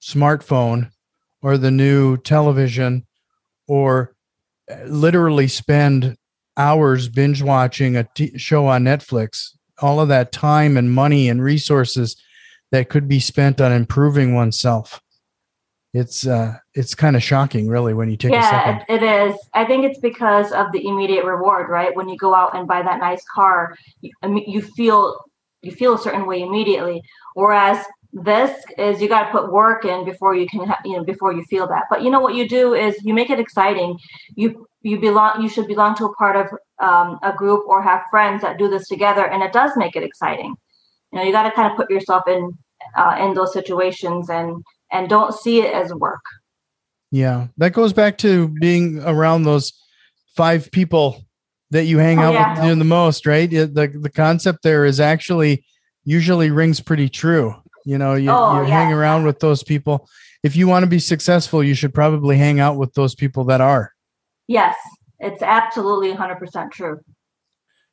smartphone 0.00 0.90
or 1.46 1.56
the 1.56 1.70
new 1.70 2.16
television 2.16 3.06
or 3.68 4.16
uh, 4.68 4.82
literally 4.86 5.46
spend 5.46 6.16
hours 6.56 7.08
binge 7.08 7.40
watching 7.40 7.94
a 7.94 8.02
t- 8.16 8.36
show 8.36 8.66
on 8.66 8.82
Netflix. 8.82 9.50
All 9.80 10.00
of 10.00 10.08
that 10.08 10.32
time 10.32 10.76
and 10.76 10.90
money 10.90 11.28
and 11.28 11.40
resources 11.40 12.20
that 12.72 12.88
could 12.88 13.06
be 13.06 13.20
spent 13.20 13.60
on 13.60 13.70
improving 13.70 14.34
oneself. 14.34 15.00
It's 15.94 16.26
uh, 16.26 16.56
it's 16.74 16.96
kind 16.96 17.14
of 17.14 17.22
shocking, 17.22 17.68
really, 17.68 17.94
when 17.94 18.10
you 18.10 18.16
take 18.16 18.32
yeah, 18.32 18.48
a 18.48 18.82
second. 18.82 18.84
it 18.88 19.02
is. 19.04 19.38
I 19.54 19.66
think 19.66 19.84
it's 19.84 20.00
because 20.00 20.50
of 20.50 20.72
the 20.72 20.84
immediate 20.84 21.24
reward, 21.24 21.68
right? 21.68 21.94
When 21.94 22.08
you 22.08 22.16
go 22.16 22.34
out 22.34 22.56
and 22.56 22.66
buy 22.66 22.82
that 22.82 22.98
nice 22.98 23.24
car, 23.32 23.76
you, 24.00 24.10
you 24.24 24.62
feel 24.62 25.16
you 25.62 25.70
feel 25.70 25.94
a 25.94 25.98
certain 25.98 26.26
way 26.26 26.42
immediately. 26.42 27.02
Whereas 27.34 27.86
this 28.24 28.64
is 28.78 29.02
you 29.02 29.08
got 29.08 29.24
to 29.24 29.30
put 29.30 29.52
work 29.52 29.84
in 29.84 30.04
before 30.06 30.34
you 30.34 30.46
can 30.46 30.66
ha- 30.66 30.80
you 30.84 30.96
know 30.96 31.04
before 31.04 31.34
you 31.34 31.44
feel 31.44 31.66
that. 31.66 31.84
But 31.90 32.02
you 32.02 32.10
know 32.10 32.20
what 32.20 32.34
you 32.34 32.48
do 32.48 32.72
is 32.72 32.96
you 33.04 33.12
make 33.12 33.28
it 33.28 33.38
exciting. 33.38 33.98
You 34.34 34.66
you 34.80 34.98
belong 34.98 35.42
you 35.42 35.50
should 35.50 35.66
belong 35.66 35.94
to 35.96 36.06
a 36.06 36.14
part 36.14 36.36
of 36.36 36.46
um, 36.78 37.18
a 37.22 37.34
group 37.36 37.64
or 37.66 37.82
have 37.82 38.02
friends 38.10 38.40
that 38.40 38.58
do 38.58 38.68
this 38.68 38.88
together 38.88 39.26
and 39.26 39.42
it 39.42 39.52
does 39.52 39.72
make 39.76 39.96
it 39.96 40.02
exciting. 40.02 40.54
You 41.12 41.18
know 41.18 41.24
you 41.24 41.32
got 41.32 41.42
to 41.42 41.50
kind 41.50 41.70
of 41.70 41.76
put 41.76 41.90
yourself 41.90 42.26
in 42.26 42.52
uh, 42.96 43.18
in 43.20 43.34
those 43.34 43.52
situations 43.52 44.30
and 44.30 44.64
and 44.90 45.10
don't 45.10 45.34
see 45.34 45.60
it 45.60 45.74
as 45.74 45.92
work. 45.92 46.22
Yeah 47.10 47.48
that 47.58 47.74
goes 47.74 47.92
back 47.92 48.16
to 48.18 48.48
being 48.48 49.02
around 49.02 49.42
those 49.42 49.74
five 50.34 50.70
people 50.70 51.22
that 51.70 51.84
you 51.84 51.98
hang 51.98 52.18
oh, 52.18 52.22
out 52.22 52.32
yeah. 52.32 52.66
with 52.66 52.78
the 52.78 52.84
most 52.84 53.26
right? 53.26 53.50
The 53.50 53.92
the 53.94 54.10
concept 54.10 54.62
there 54.62 54.86
is 54.86 55.00
actually 55.00 55.66
usually 56.04 56.50
rings 56.50 56.80
pretty 56.80 57.10
true 57.10 57.54
you 57.86 57.96
know, 57.96 58.14
you, 58.14 58.30
oh, 58.30 58.60
you 58.60 58.68
yeah. 58.68 58.82
hang 58.82 58.92
around 58.92 59.24
with 59.24 59.38
those 59.38 59.62
people. 59.62 60.08
If 60.42 60.56
you 60.56 60.66
want 60.66 60.82
to 60.82 60.88
be 60.88 60.98
successful, 60.98 61.62
you 61.62 61.74
should 61.74 61.94
probably 61.94 62.36
hang 62.36 62.60
out 62.60 62.76
with 62.76 62.92
those 62.94 63.14
people 63.14 63.44
that 63.44 63.60
are. 63.60 63.92
Yes, 64.48 64.76
it's 65.20 65.40
absolutely 65.40 66.12
100% 66.12 66.72
true. 66.72 67.00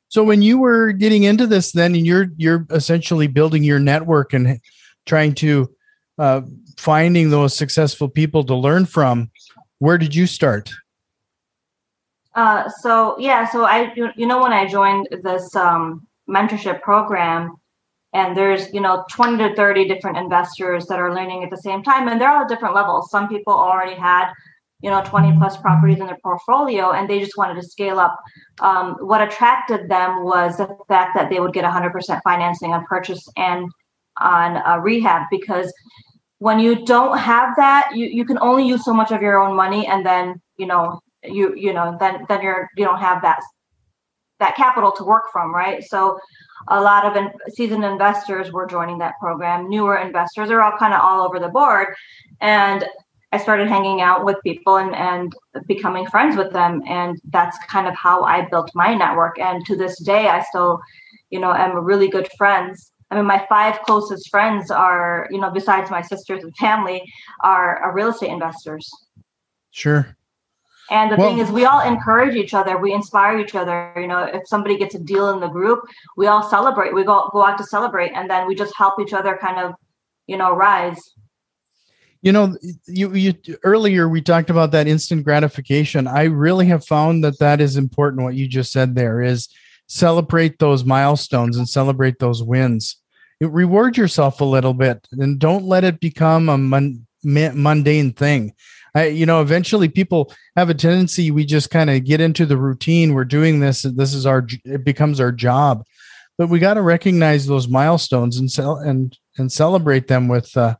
So 0.08 0.22
when 0.22 0.42
you 0.42 0.58
were 0.58 0.92
getting 0.92 1.22
into 1.22 1.46
this, 1.46 1.72
then 1.72 1.94
and 1.94 2.06
you're 2.06 2.28
you're 2.36 2.66
essentially 2.70 3.26
building 3.26 3.64
your 3.64 3.80
network 3.80 4.32
and 4.32 4.60
trying 5.06 5.34
to 5.36 5.74
uh, 6.18 6.42
finding 6.76 7.30
those 7.30 7.56
successful 7.56 8.08
people 8.08 8.44
to 8.44 8.54
learn 8.54 8.86
from. 8.86 9.30
Where 9.78 9.98
did 9.98 10.14
you 10.14 10.26
start? 10.26 10.70
Uh, 12.34 12.68
so 12.80 13.16
yeah, 13.18 13.48
so 13.48 13.64
I 13.64 13.92
you 13.94 14.26
know 14.26 14.40
when 14.40 14.52
I 14.52 14.68
joined 14.68 15.08
this 15.24 15.56
um, 15.56 16.06
mentorship 16.28 16.80
program, 16.82 17.56
and 18.14 18.36
there's 18.36 18.72
you 18.72 18.80
know 18.80 19.04
20 19.10 19.36
to 19.38 19.54
30 19.54 19.86
different 19.86 20.16
investors 20.16 20.86
that 20.86 20.98
are 20.98 21.14
learning 21.14 21.42
at 21.42 21.50
the 21.50 21.56
same 21.56 21.82
time 21.82 22.08
and 22.08 22.20
they're 22.20 22.30
all 22.30 22.48
different 22.48 22.74
levels. 22.74 23.10
Some 23.10 23.28
people 23.28 23.52
already 23.52 23.94
had 23.94 24.32
you 24.80 24.90
know 24.90 25.02
20 25.04 25.36
plus 25.38 25.56
properties 25.58 25.98
in 25.98 26.06
their 26.06 26.18
portfolio 26.22 26.92
and 26.92 27.08
they 27.08 27.20
just 27.20 27.36
wanted 27.36 27.60
to 27.60 27.68
scale 27.68 27.98
up. 27.98 28.18
Um, 28.60 28.96
what 29.00 29.20
attracted 29.20 29.88
them 29.88 30.24
was 30.24 30.56
the 30.56 30.68
fact 30.88 31.14
that 31.16 31.28
they 31.28 31.40
would 31.40 31.52
get 31.52 31.64
100% 31.64 32.20
financing 32.22 32.72
on 32.72 32.84
purchase 32.86 33.26
and 33.36 33.68
on 34.18 34.56
uh, 34.58 34.78
rehab 34.78 35.22
because 35.30 35.72
when 36.38 36.58
you 36.60 36.84
don't 36.84 37.18
have 37.18 37.56
that 37.56 37.90
you, 37.94 38.06
you 38.06 38.24
can 38.24 38.38
only 38.40 38.66
use 38.66 38.84
so 38.84 38.94
much 38.94 39.10
of 39.10 39.22
your 39.22 39.40
own 39.40 39.56
money 39.56 39.86
and 39.86 40.06
then 40.06 40.40
you 40.56 40.66
know 40.66 41.00
you 41.24 41.54
you 41.56 41.72
know 41.72 41.96
then 41.98 42.24
then 42.28 42.42
you're 42.42 42.68
you 42.76 42.84
don't 42.84 43.00
have 43.00 43.22
that 43.22 43.40
that 44.40 44.56
capital 44.56 44.92
to 44.92 45.04
work 45.04 45.24
from 45.32 45.54
right 45.54 45.84
so 45.84 46.18
a 46.68 46.80
lot 46.80 47.04
of 47.04 47.16
in, 47.16 47.30
seasoned 47.48 47.84
investors 47.84 48.52
were 48.52 48.66
joining 48.66 48.98
that 48.98 49.18
program. 49.20 49.68
Newer 49.68 49.96
investors 49.96 50.50
are 50.50 50.62
all 50.62 50.76
kind 50.78 50.94
of 50.94 51.00
all 51.00 51.22
over 51.22 51.38
the 51.38 51.48
board. 51.48 51.88
And 52.40 52.84
I 53.32 53.38
started 53.38 53.68
hanging 53.68 54.00
out 54.00 54.24
with 54.24 54.36
people 54.44 54.76
and, 54.76 54.94
and 54.94 55.34
becoming 55.66 56.06
friends 56.06 56.36
with 56.36 56.52
them. 56.52 56.82
And 56.86 57.20
that's 57.30 57.58
kind 57.66 57.86
of 57.86 57.94
how 57.94 58.22
I 58.22 58.48
built 58.48 58.70
my 58.74 58.94
network. 58.94 59.38
And 59.38 59.64
to 59.66 59.76
this 59.76 60.00
day, 60.02 60.28
I 60.28 60.42
still, 60.42 60.80
you 61.30 61.40
know, 61.40 61.52
am 61.52 61.84
really 61.84 62.08
good 62.08 62.28
friends. 62.38 62.92
I 63.10 63.16
mean, 63.16 63.26
my 63.26 63.44
five 63.48 63.80
closest 63.82 64.30
friends 64.30 64.70
are, 64.70 65.28
you 65.30 65.40
know, 65.40 65.50
besides 65.50 65.90
my 65.90 66.00
sisters 66.00 66.42
and 66.42 66.56
family, 66.56 67.02
are, 67.42 67.78
are 67.78 67.92
real 67.92 68.08
estate 68.08 68.30
investors. 68.30 68.88
Sure. 69.70 70.16
And 70.90 71.10
the 71.10 71.16
well, 71.16 71.30
thing 71.30 71.38
is, 71.38 71.50
we 71.50 71.64
all 71.64 71.80
encourage 71.80 72.34
each 72.34 72.52
other. 72.52 72.76
We 72.78 72.92
inspire 72.92 73.38
each 73.38 73.54
other. 73.54 73.92
You 73.96 74.06
know, 74.06 74.24
if 74.24 74.46
somebody 74.46 74.76
gets 74.76 74.94
a 74.94 74.98
deal 74.98 75.30
in 75.30 75.40
the 75.40 75.48
group, 75.48 75.80
we 76.16 76.26
all 76.26 76.42
celebrate. 76.48 76.94
We 76.94 77.04
go 77.04 77.30
go 77.32 77.44
out 77.44 77.56
to 77.58 77.64
celebrate, 77.64 78.12
and 78.12 78.28
then 78.28 78.46
we 78.46 78.54
just 78.54 78.76
help 78.76 79.00
each 79.00 79.12
other 79.12 79.38
kind 79.40 79.58
of, 79.58 79.74
you 80.26 80.36
know, 80.36 80.54
rise. 80.54 81.00
You 82.20 82.32
know, 82.32 82.56
you 82.86 83.14
you 83.14 83.34
earlier 83.64 84.08
we 84.08 84.20
talked 84.20 84.50
about 84.50 84.72
that 84.72 84.86
instant 84.86 85.24
gratification. 85.24 86.06
I 86.06 86.24
really 86.24 86.66
have 86.66 86.84
found 86.84 87.24
that 87.24 87.38
that 87.38 87.60
is 87.60 87.76
important. 87.76 88.22
What 88.22 88.34
you 88.34 88.46
just 88.46 88.72
said 88.72 88.94
there 88.94 89.22
is 89.22 89.48
celebrate 89.86 90.58
those 90.58 90.84
milestones 90.84 91.56
and 91.56 91.68
celebrate 91.68 92.18
those 92.18 92.42
wins. 92.42 92.96
reward 93.40 93.96
yourself 93.96 94.40
a 94.40 94.44
little 94.44 94.72
bit, 94.74 95.06
and 95.12 95.38
don't 95.38 95.64
let 95.64 95.84
it 95.84 96.00
become 96.00 96.48
a 96.48 96.56
mun- 96.56 97.06
mundane 97.22 98.12
thing. 98.12 98.54
I, 98.94 99.06
you 99.06 99.26
know, 99.26 99.40
eventually 99.40 99.88
people 99.88 100.32
have 100.56 100.70
a 100.70 100.74
tendency, 100.74 101.30
we 101.30 101.44
just 101.44 101.70
kind 101.70 101.90
of 101.90 102.04
get 102.04 102.20
into 102.20 102.46
the 102.46 102.56
routine. 102.56 103.12
We're 103.12 103.24
doing 103.24 103.60
this. 103.60 103.82
This 103.82 104.14
is 104.14 104.24
our, 104.24 104.46
it 104.64 104.84
becomes 104.84 105.18
our 105.18 105.32
job, 105.32 105.84
but 106.38 106.48
we 106.48 106.60
got 106.60 106.74
to 106.74 106.82
recognize 106.82 107.46
those 107.46 107.66
milestones 107.66 108.36
and 108.36 108.50
sell 108.50 108.76
and, 108.76 109.18
and 109.36 109.50
celebrate 109.50 110.06
them 110.06 110.28
with, 110.28 110.56
uh, 110.56 110.76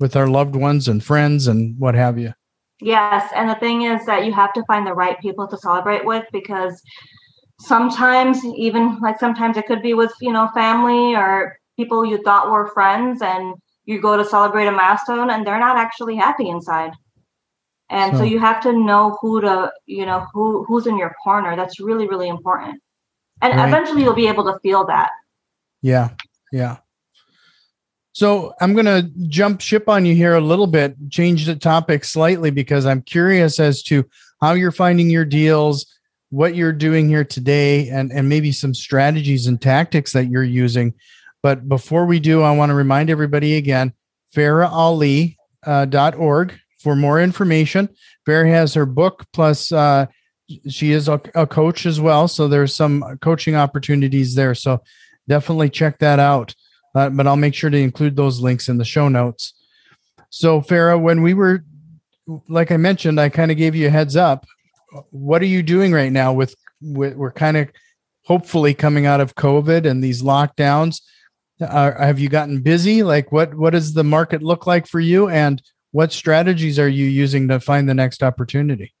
with 0.00 0.16
our 0.16 0.28
loved 0.28 0.56
ones 0.56 0.88
and 0.88 1.04
friends 1.04 1.46
and 1.46 1.78
what 1.78 1.94
have 1.94 2.18
you. 2.18 2.32
Yes. 2.80 3.30
And 3.36 3.48
the 3.48 3.54
thing 3.56 3.82
is 3.82 4.04
that 4.06 4.24
you 4.24 4.32
have 4.32 4.52
to 4.54 4.64
find 4.64 4.86
the 4.86 4.94
right 4.94 5.20
people 5.20 5.46
to 5.46 5.56
celebrate 5.58 6.04
with 6.04 6.24
because 6.32 6.82
sometimes 7.60 8.44
even 8.44 8.98
like 9.00 9.20
sometimes 9.20 9.56
it 9.56 9.66
could 9.66 9.82
be 9.82 9.94
with, 9.94 10.12
you 10.20 10.32
know, 10.32 10.48
family 10.54 11.14
or 11.14 11.58
people 11.76 12.04
you 12.04 12.20
thought 12.22 12.50
were 12.50 12.72
friends 12.72 13.22
and 13.22 13.54
you 13.84 14.00
go 14.00 14.16
to 14.16 14.24
celebrate 14.24 14.66
a 14.66 14.72
milestone 14.72 15.30
and 15.30 15.46
they're 15.46 15.60
not 15.60 15.76
actually 15.76 16.16
happy 16.16 16.48
inside 16.48 16.92
and 17.92 18.12
so, 18.12 18.18
so, 18.18 18.24
you 18.24 18.38
have 18.40 18.60
to 18.62 18.72
know 18.72 19.18
who 19.20 19.40
to 19.42 19.70
you 19.86 20.06
know 20.06 20.26
who 20.32 20.64
who's 20.64 20.86
in 20.86 20.96
your 20.96 21.14
corner. 21.22 21.54
That's 21.54 21.78
really 21.78 22.08
really 22.08 22.28
important. 22.28 22.82
And 23.42 23.54
right. 23.54 23.68
eventually 23.68 24.02
you'll 24.02 24.14
be 24.14 24.28
able 24.28 24.44
to 24.44 24.58
feel 24.60 24.86
that. 24.86 25.10
Yeah. 25.82 26.10
Yeah. 26.52 26.78
So 28.14 28.52
i'm 28.60 28.74
going 28.74 28.84
to 28.84 29.10
jump 29.28 29.62
ship 29.62 29.88
on 29.88 30.04
you 30.04 30.14
here 30.14 30.34
a 30.34 30.40
little 30.40 30.66
bit 30.66 30.94
change 31.08 31.46
the 31.46 31.56
topic 31.56 32.04
slightly 32.04 32.50
because 32.50 32.84
i'm 32.84 33.00
curious 33.00 33.58
as 33.58 33.82
to 33.84 34.04
how 34.42 34.52
you're 34.52 34.70
finding 34.70 35.08
your 35.08 35.24
deals 35.24 35.86
what 36.32 36.54
you're 36.54 36.72
doing 36.72 37.08
here 37.08 37.24
today 37.24 37.88
and 37.88 38.10
and 38.10 38.28
maybe 38.28 38.52
some 38.52 38.74
strategies 38.74 39.46
and 39.46 39.60
tactics 39.60 40.14
that 40.14 40.30
you're 40.30 40.42
using. 40.42 40.94
But 41.42 41.68
before 41.68 42.06
we 42.06 42.20
do 42.20 42.42
i 42.42 42.50
want 42.56 42.70
to 42.70 42.74
remind 42.74 43.10
everybody 43.10 43.56
again 43.56 43.92
farrahali.org 44.34 45.36
uh, 45.66 46.12
.org 46.16 46.54
for 46.82 46.96
more 46.96 47.20
information. 47.20 47.88
Bear 48.26 48.46
has 48.46 48.74
her 48.74 48.86
book 48.86 49.26
plus 49.32 49.72
uh, 49.72 50.06
she 50.68 50.92
is 50.92 51.08
a, 51.08 51.20
a, 51.34 51.46
coach 51.46 51.86
as 51.86 52.00
well. 52.00 52.28
So 52.28 52.48
there's 52.48 52.74
some 52.74 53.18
coaching 53.20 53.54
opportunities 53.54 54.34
there. 54.34 54.54
So 54.54 54.82
definitely 55.28 55.70
check 55.70 55.98
that 56.00 56.18
out. 56.18 56.54
Uh, 56.94 57.08
but 57.10 57.26
I'll 57.26 57.36
make 57.36 57.54
sure 57.54 57.70
to 57.70 57.78
include 57.78 58.16
those 58.16 58.40
links 58.40 58.68
in 58.68 58.78
the 58.78 58.84
show 58.84 59.08
notes. 59.08 59.54
So 60.30 60.60
Farrah, 60.60 61.00
when 61.00 61.22
we 61.22 61.34
were, 61.34 61.64
like 62.48 62.70
I 62.70 62.76
mentioned, 62.76 63.20
I 63.20 63.28
kind 63.28 63.50
of 63.50 63.56
gave 63.56 63.74
you 63.74 63.86
a 63.86 63.90
heads 63.90 64.16
up. 64.16 64.46
What 65.10 65.40
are 65.42 65.46
you 65.46 65.62
doing 65.62 65.92
right 65.92 66.12
now 66.12 66.32
with, 66.32 66.54
with 66.80 67.14
we're 67.14 67.32
kind 67.32 67.56
of 67.56 67.70
hopefully 68.24 68.74
coming 68.74 69.06
out 69.06 69.20
of 69.20 69.34
COVID 69.34 69.86
and 69.86 70.04
these 70.04 70.22
lockdowns? 70.22 71.00
Uh, 71.60 71.92
have 71.92 72.18
you 72.18 72.28
gotten 72.28 72.60
busy? 72.60 73.02
Like 73.02 73.32
what, 73.32 73.54
what 73.54 73.70
does 73.70 73.94
the 73.94 74.04
market 74.04 74.42
look 74.42 74.66
like 74.66 74.86
for 74.86 75.00
you? 75.00 75.28
And 75.28 75.62
what 75.92 76.12
strategies 76.12 76.78
are 76.78 76.88
you 76.88 77.06
using 77.06 77.48
to 77.48 77.60
find 77.60 77.88
the 77.88 77.94
next 77.94 78.22
opportunity? 78.22 78.94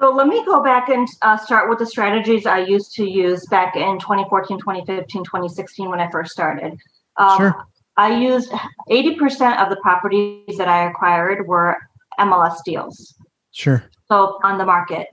So 0.00 0.10
let 0.10 0.26
me 0.26 0.44
go 0.46 0.62
back 0.62 0.88
and 0.88 1.06
uh, 1.20 1.36
start 1.36 1.68
with 1.68 1.78
the 1.78 1.86
strategies 1.86 2.46
I 2.46 2.60
used 2.60 2.94
to 2.94 3.04
use 3.04 3.46
back 3.46 3.76
in 3.76 3.98
2014, 3.98 4.58
2015, 4.58 5.24
2016 5.24 5.90
when 5.90 6.00
I 6.00 6.10
first 6.10 6.32
started. 6.32 6.78
Um, 7.18 7.36
sure. 7.36 7.66
I 7.98 8.18
used 8.18 8.50
80% 8.88 9.62
of 9.62 9.68
the 9.68 9.76
properties 9.82 10.56
that 10.56 10.68
I 10.68 10.88
acquired 10.88 11.46
were 11.46 11.76
MLS 12.18 12.64
deals. 12.64 13.14
Sure. 13.50 13.84
So 14.08 14.38
on 14.42 14.56
the 14.56 14.64
market. 14.64 15.06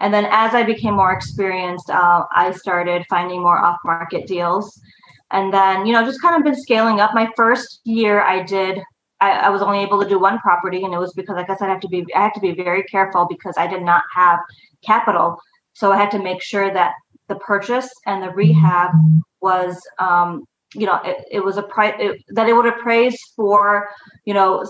And 0.00 0.12
then 0.12 0.26
as 0.30 0.54
I 0.54 0.62
became 0.62 0.94
more 0.94 1.12
experienced, 1.12 1.88
uh, 1.88 2.24
I 2.30 2.52
started 2.52 3.06
finding 3.08 3.40
more 3.40 3.58
off 3.58 3.78
market 3.82 4.26
deals. 4.26 4.78
And 5.30 5.54
then, 5.54 5.86
you 5.86 5.94
know, 5.94 6.04
just 6.04 6.20
kind 6.20 6.36
of 6.36 6.44
been 6.44 6.60
scaling 6.60 7.00
up. 7.00 7.14
My 7.14 7.30
first 7.34 7.80
year, 7.84 8.20
I 8.20 8.42
did 8.42 8.82
I, 9.24 9.46
I, 9.46 9.48
was 9.50 9.62
only 9.62 9.80
able 9.80 10.02
to 10.02 10.08
do 10.08 10.18
one 10.18 10.38
property, 10.38 10.84
and 10.84 10.92
it 10.92 10.98
was 10.98 11.12
because, 11.14 11.36
like 11.36 11.50
I 11.50 11.56
said, 11.56 11.68
I 11.68 11.72
have 11.72 11.80
to 11.80 11.88
be 11.88 12.04
I 12.14 12.22
had 12.22 12.34
to 12.34 12.40
be 12.40 12.52
very 12.52 12.82
careful 12.84 13.26
because 13.28 13.54
I 13.56 13.66
did 13.66 13.82
not 13.82 14.02
have 14.14 14.38
capital. 14.84 15.38
So 15.72 15.92
I 15.92 15.96
had 15.96 16.10
to 16.12 16.22
make 16.22 16.42
sure 16.42 16.72
that 16.72 16.92
the 17.28 17.36
purchase 17.36 17.90
and 18.06 18.22
the 18.22 18.30
rehab 18.30 18.90
was 19.40 19.80
um, 19.98 20.44
you 20.74 20.86
know 20.86 21.00
it, 21.04 21.24
it 21.30 21.40
was 21.40 21.56
a 21.56 21.62
price 21.62 21.94
that 22.28 22.48
it 22.48 22.52
would 22.52 22.66
appraise 22.66 23.18
for 23.36 23.88
you 24.24 24.34
know 24.34 24.64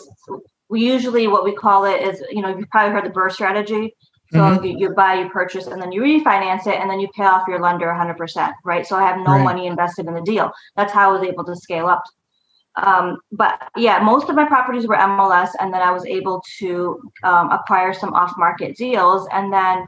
we 0.68 0.84
usually 0.84 1.26
what 1.26 1.44
we 1.44 1.54
call 1.54 1.84
it 1.84 2.02
is 2.02 2.22
you 2.30 2.42
know 2.42 2.56
you've 2.56 2.68
probably 2.70 2.92
heard 2.92 3.04
the 3.04 3.10
BRRRR 3.10 3.32
strategy 3.32 3.94
so 4.32 4.38
mm-hmm. 4.38 4.64
you, 4.64 4.78
you, 4.78 4.90
buy 4.90 5.14
you 5.14 5.28
purchase 5.28 5.66
and 5.66 5.80
then 5.80 5.92
you 5.92 6.02
refinance 6.02 6.66
it 6.66 6.80
and 6.80 6.90
then 6.90 6.98
you 6.98 7.08
pay 7.14 7.24
off 7.24 7.46
your 7.46 7.60
lender 7.60 7.86
100% 7.86 8.52
right 8.64 8.86
so 8.86 8.96
i 8.96 9.02
have 9.02 9.18
no 9.18 9.32
right. 9.32 9.44
money 9.44 9.66
invested 9.66 10.06
in 10.06 10.14
the 10.14 10.22
deal 10.22 10.50
that's 10.76 10.92
how 10.92 11.08
i 11.08 11.12
was 11.12 11.22
able 11.22 11.44
to 11.44 11.54
scale 11.56 11.86
up 11.86 12.02
um, 12.76 13.18
but 13.32 13.68
yeah 13.76 13.98
most 14.00 14.28
of 14.28 14.36
my 14.36 14.44
properties 14.44 14.86
were 14.86 14.96
mls 14.96 15.50
and 15.60 15.72
then 15.72 15.82
i 15.82 15.90
was 15.90 16.04
able 16.06 16.42
to 16.58 17.00
um, 17.22 17.50
acquire 17.50 17.92
some 17.92 18.12
off 18.14 18.34
market 18.36 18.76
deals 18.76 19.26
and 19.32 19.52
then 19.52 19.86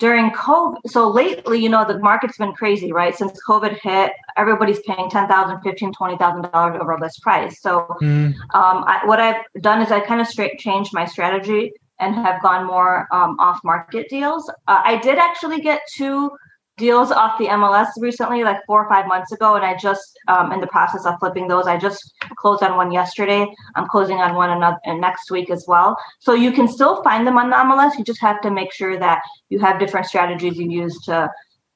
during 0.00 0.30
COVID, 0.32 0.78
so 0.86 1.08
lately, 1.08 1.62
you 1.62 1.68
know, 1.68 1.84
the 1.84 1.98
market's 1.98 2.36
been 2.36 2.52
crazy, 2.52 2.92
right? 2.92 3.14
Since 3.16 3.40
COVID 3.48 3.78
hit, 3.80 4.12
everybody's 4.36 4.80
paying 4.80 5.08
ten 5.08 5.28
thousand, 5.28 5.60
fifteen, 5.62 5.92
twenty 5.92 6.16
thousand 6.18 6.50
dollars 6.50 6.78
over 6.80 6.98
list 7.00 7.22
price. 7.22 7.60
So, 7.60 7.86
mm. 8.02 8.34
um, 8.54 8.84
I, 8.86 9.02
what 9.04 9.20
I've 9.20 9.42
done 9.60 9.80
is 9.80 9.92
I 9.92 10.00
kind 10.00 10.20
of 10.20 10.26
straight 10.26 10.58
changed 10.58 10.92
my 10.92 11.06
strategy 11.06 11.72
and 12.00 12.14
have 12.14 12.42
gone 12.42 12.66
more 12.66 13.06
um, 13.12 13.38
off 13.38 13.60
market 13.62 14.08
deals. 14.08 14.50
Uh, 14.66 14.82
I 14.84 14.98
did 14.98 15.16
actually 15.16 15.60
get 15.60 15.80
two 15.94 16.30
deals 16.76 17.12
off 17.12 17.38
the 17.38 17.46
MLS 17.46 17.88
recently, 17.98 18.42
like 18.42 18.58
four 18.66 18.84
or 18.84 18.88
five 18.88 19.06
months 19.06 19.32
ago, 19.32 19.54
and 19.54 19.64
I 19.64 19.76
just 19.76 20.18
um, 20.28 20.52
in 20.52 20.60
the 20.60 20.66
process 20.66 21.06
of 21.06 21.18
flipping 21.20 21.46
those. 21.46 21.66
I 21.66 21.76
just 21.76 22.14
closed 22.36 22.62
on 22.62 22.76
one 22.76 22.90
yesterday. 22.90 23.46
I'm 23.76 23.86
closing 23.86 24.18
on 24.18 24.34
one 24.34 24.50
another 24.50 24.78
next 24.86 25.30
week 25.30 25.50
as 25.50 25.64
well. 25.68 25.96
So 26.20 26.34
you 26.34 26.50
can 26.50 26.66
still 26.66 27.02
find 27.02 27.26
them 27.26 27.38
on 27.38 27.50
the 27.50 27.56
MLS. 27.56 27.96
You 27.96 28.04
just 28.04 28.20
have 28.20 28.40
to 28.42 28.50
make 28.50 28.72
sure 28.72 28.98
that 28.98 29.22
you 29.50 29.60
have 29.60 29.78
different 29.78 30.06
strategies 30.06 30.56
you 30.56 30.68
use 30.70 30.98
to 31.04 31.30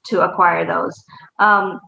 to 0.06 0.20
acquire 0.22 0.66
those. 0.66 1.00
Um, 1.38 1.80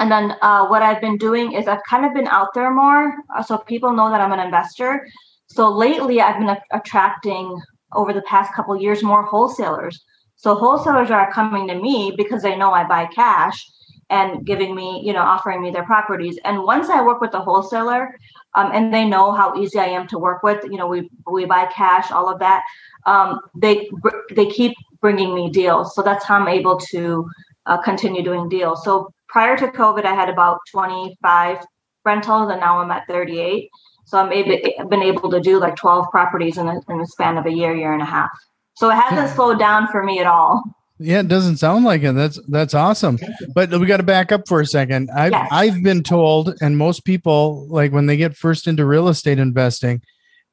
and 0.00 0.10
then 0.10 0.34
uh, 0.42 0.66
what 0.66 0.82
I've 0.82 1.00
been 1.00 1.16
doing 1.18 1.52
is 1.52 1.68
I've 1.68 1.82
kind 1.88 2.04
of 2.04 2.14
been 2.14 2.26
out 2.28 2.48
there 2.54 2.72
more, 2.72 3.14
uh, 3.36 3.42
so 3.42 3.58
people 3.58 3.92
know 3.92 4.10
that 4.10 4.20
I'm 4.20 4.32
an 4.32 4.40
investor. 4.40 5.06
So 5.48 5.70
lately, 5.70 6.20
I've 6.20 6.38
been 6.38 6.48
a- 6.48 6.62
attracting 6.72 7.60
over 7.92 8.12
the 8.12 8.22
past 8.22 8.52
couple 8.52 8.76
years 8.80 9.02
more 9.02 9.24
wholesalers 9.24 10.04
so 10.36 10.54
wholesalers 10.54 11.10
are 11.10 11.32
coming 11.32 11.66
to 11.68 11.74
me 11.74 12.12
because 12.16 12.42
they 12.42 12.56
know 12.56 12.70
I 12.72 12.84
buy 12.84 13.06
cash 13.06 13.66
and 14.10 14.46
giving 14.46 14.74
me, 14.74 15.02
you 15.04 15.12
know, 15.12 15.22
offering 15.22 15.62
me 15.62 15.70
their 15.70 15.84
properties. 15.84 16.38
And 16.44 16.62
once 16.62 16.88
I 16.88 17.02
work 17.02 17.20
with 17.20 17.32
the 17.32 17.40
wholesaler, 17.40 18.16
um, 18.54 18.70
and 18.72 18.92
they 18.94 19.04
know 19.04 19.32
how 19.32 19.60
easy 19.60 19.78
I 19.78 19.86
am 19.86 20.06
to 20.08 20.18
work 20.18 20.42
with, 20.42 20.64
you 20.64 20.78
know, 20.78 20.86
we 20.86 21.10
we 21.30 21.44
buy 21.44 21.66
cash, 21.66 22.10
all 22.10 22.28
of 22.28 22.38
that. 22.38 22.62
Um, 23.06 23.40
they 23.54 23.90
they 24.34 24.46
keep 24.46 24.74
bringing 25.00 25.34
me 25.34 25.50
deals, 25.50 25.94
so 25.94 26.02
that's 26.02 26.24
how 26.24 26.36
I'm 26.36 26.48
able 26.48 26.78
to 26.92 27.28
uh, 27.66 27.78
continue 27.82 28.22
doing 28.22 28.48
deals. 28.48 28.84
So 28.84 29.12
prior 29.28 29.56
to 29.56 29.68
COVID, 29.68 30.04
I 30.04 30.14
had 30.14 30.28
about 30.28 30.60
25 30.70 31.58
rentals, 32.04 32.50
and 32.50 32.60
now 32.60 32.78
I'm 32.78 32.90
at 32.90 33.06
38. 33.08 33.68
So 34.04 34.18
I'm 34.18 34.32
able, 34.32 34.88
been 34.88 35.02
able 35.02 35.30
to 35.30 35.40
do 35.40 35.58
like 35.58 35.74
12 35.74 36.06
properties 36.10 36.58
in, 36.58 36.68
a, 36.68 36.80
in 36.88 36.98
the 36.98 37.06
span 37.06 37.36
of 37.36 37.46
a 37.46 37.50
year, 37.50 37.74
year 37.74 37.92
and 37.92 38.02
a 38.02 38.06
half. 38.06 38.30
So 38.76 38.90
it 38.90 38.94
hasn't 38.94 39.34
slowed 39.34 39.58
down 39.58 39.88
for 39.88 40.02
me 40.02 40.18
at 40.20 40.26
all. 40.26 40.62
Yeah, 40.98 41.20
it 41.20 41.28
doesn't 41.28 41.58
sound 41.58 41.84
like 41.84 42.02
it. 42.02 42.14
That's 42.14 42.40
that's 42.48 42.74
awesome. 42.74 43.18
But 43.54 43.70
we 43.70 43.86
got 43.86 43.98
to 43.98 44.02
back 44.02 44.32
up 44.32 44.48
for 44.48 44.60
a 44.60 44.66
second. 44.66 45.10
I've 45.14 45.32
yes. 45.32 45.48
I've 45.50 45.82
been 45.82 46.02
told, 46.02 46.54
and 46.62 46.78
most 46.78 47.04
people 47.04 47.66
like 47.68 47.92
when 47.92 48.06
they 48.06 48.16
get 48.16 48.36
first 48.36 48.66
into 48.66 48.86
real 48.86 49.08
estate 49.08 49.38
investing, 49.38 50.00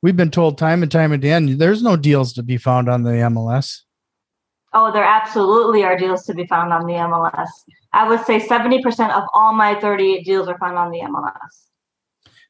we've 0.01 0.17
been 0.17 0.31
told 0.31 0.57
time 0.57 0.83
and 0.83 0.91
time 0.91 1.13
again, 1.13 1.57
there's 1.57 1.81
no 1.81 1.95
deals 1.95 2.33
to 2.33 2.43
be 2.43 2.57
found 2.57 2.89
on 2.89 3.03
the 3.03 3.11
MLS. 3.11 3.81
Oh, 4.73 4.91
there 4.91 5.03
absolutely 5.03 5.83
are 5.83 5.97
deals 5.97 6.25
to 6.25 6.33
be 6.33 6.45
found 6.47 6.73
on 6.73 6.87
the 6.87 6.93
MLS. 6.93 7.49
I 7.93 8.09
would 8.09 8.25
say 8.25 8.39
70% 8.39 9.11
of 9.11 9.23
all 9.33 9.53
my 9.53 9.79
38 9.79 10.25
deals 10.25 10.47
are 10.47 10.57
found 10.57 10.77
on 10.77 10.91
the 10.91 10.99
MLS. 11.01 11.63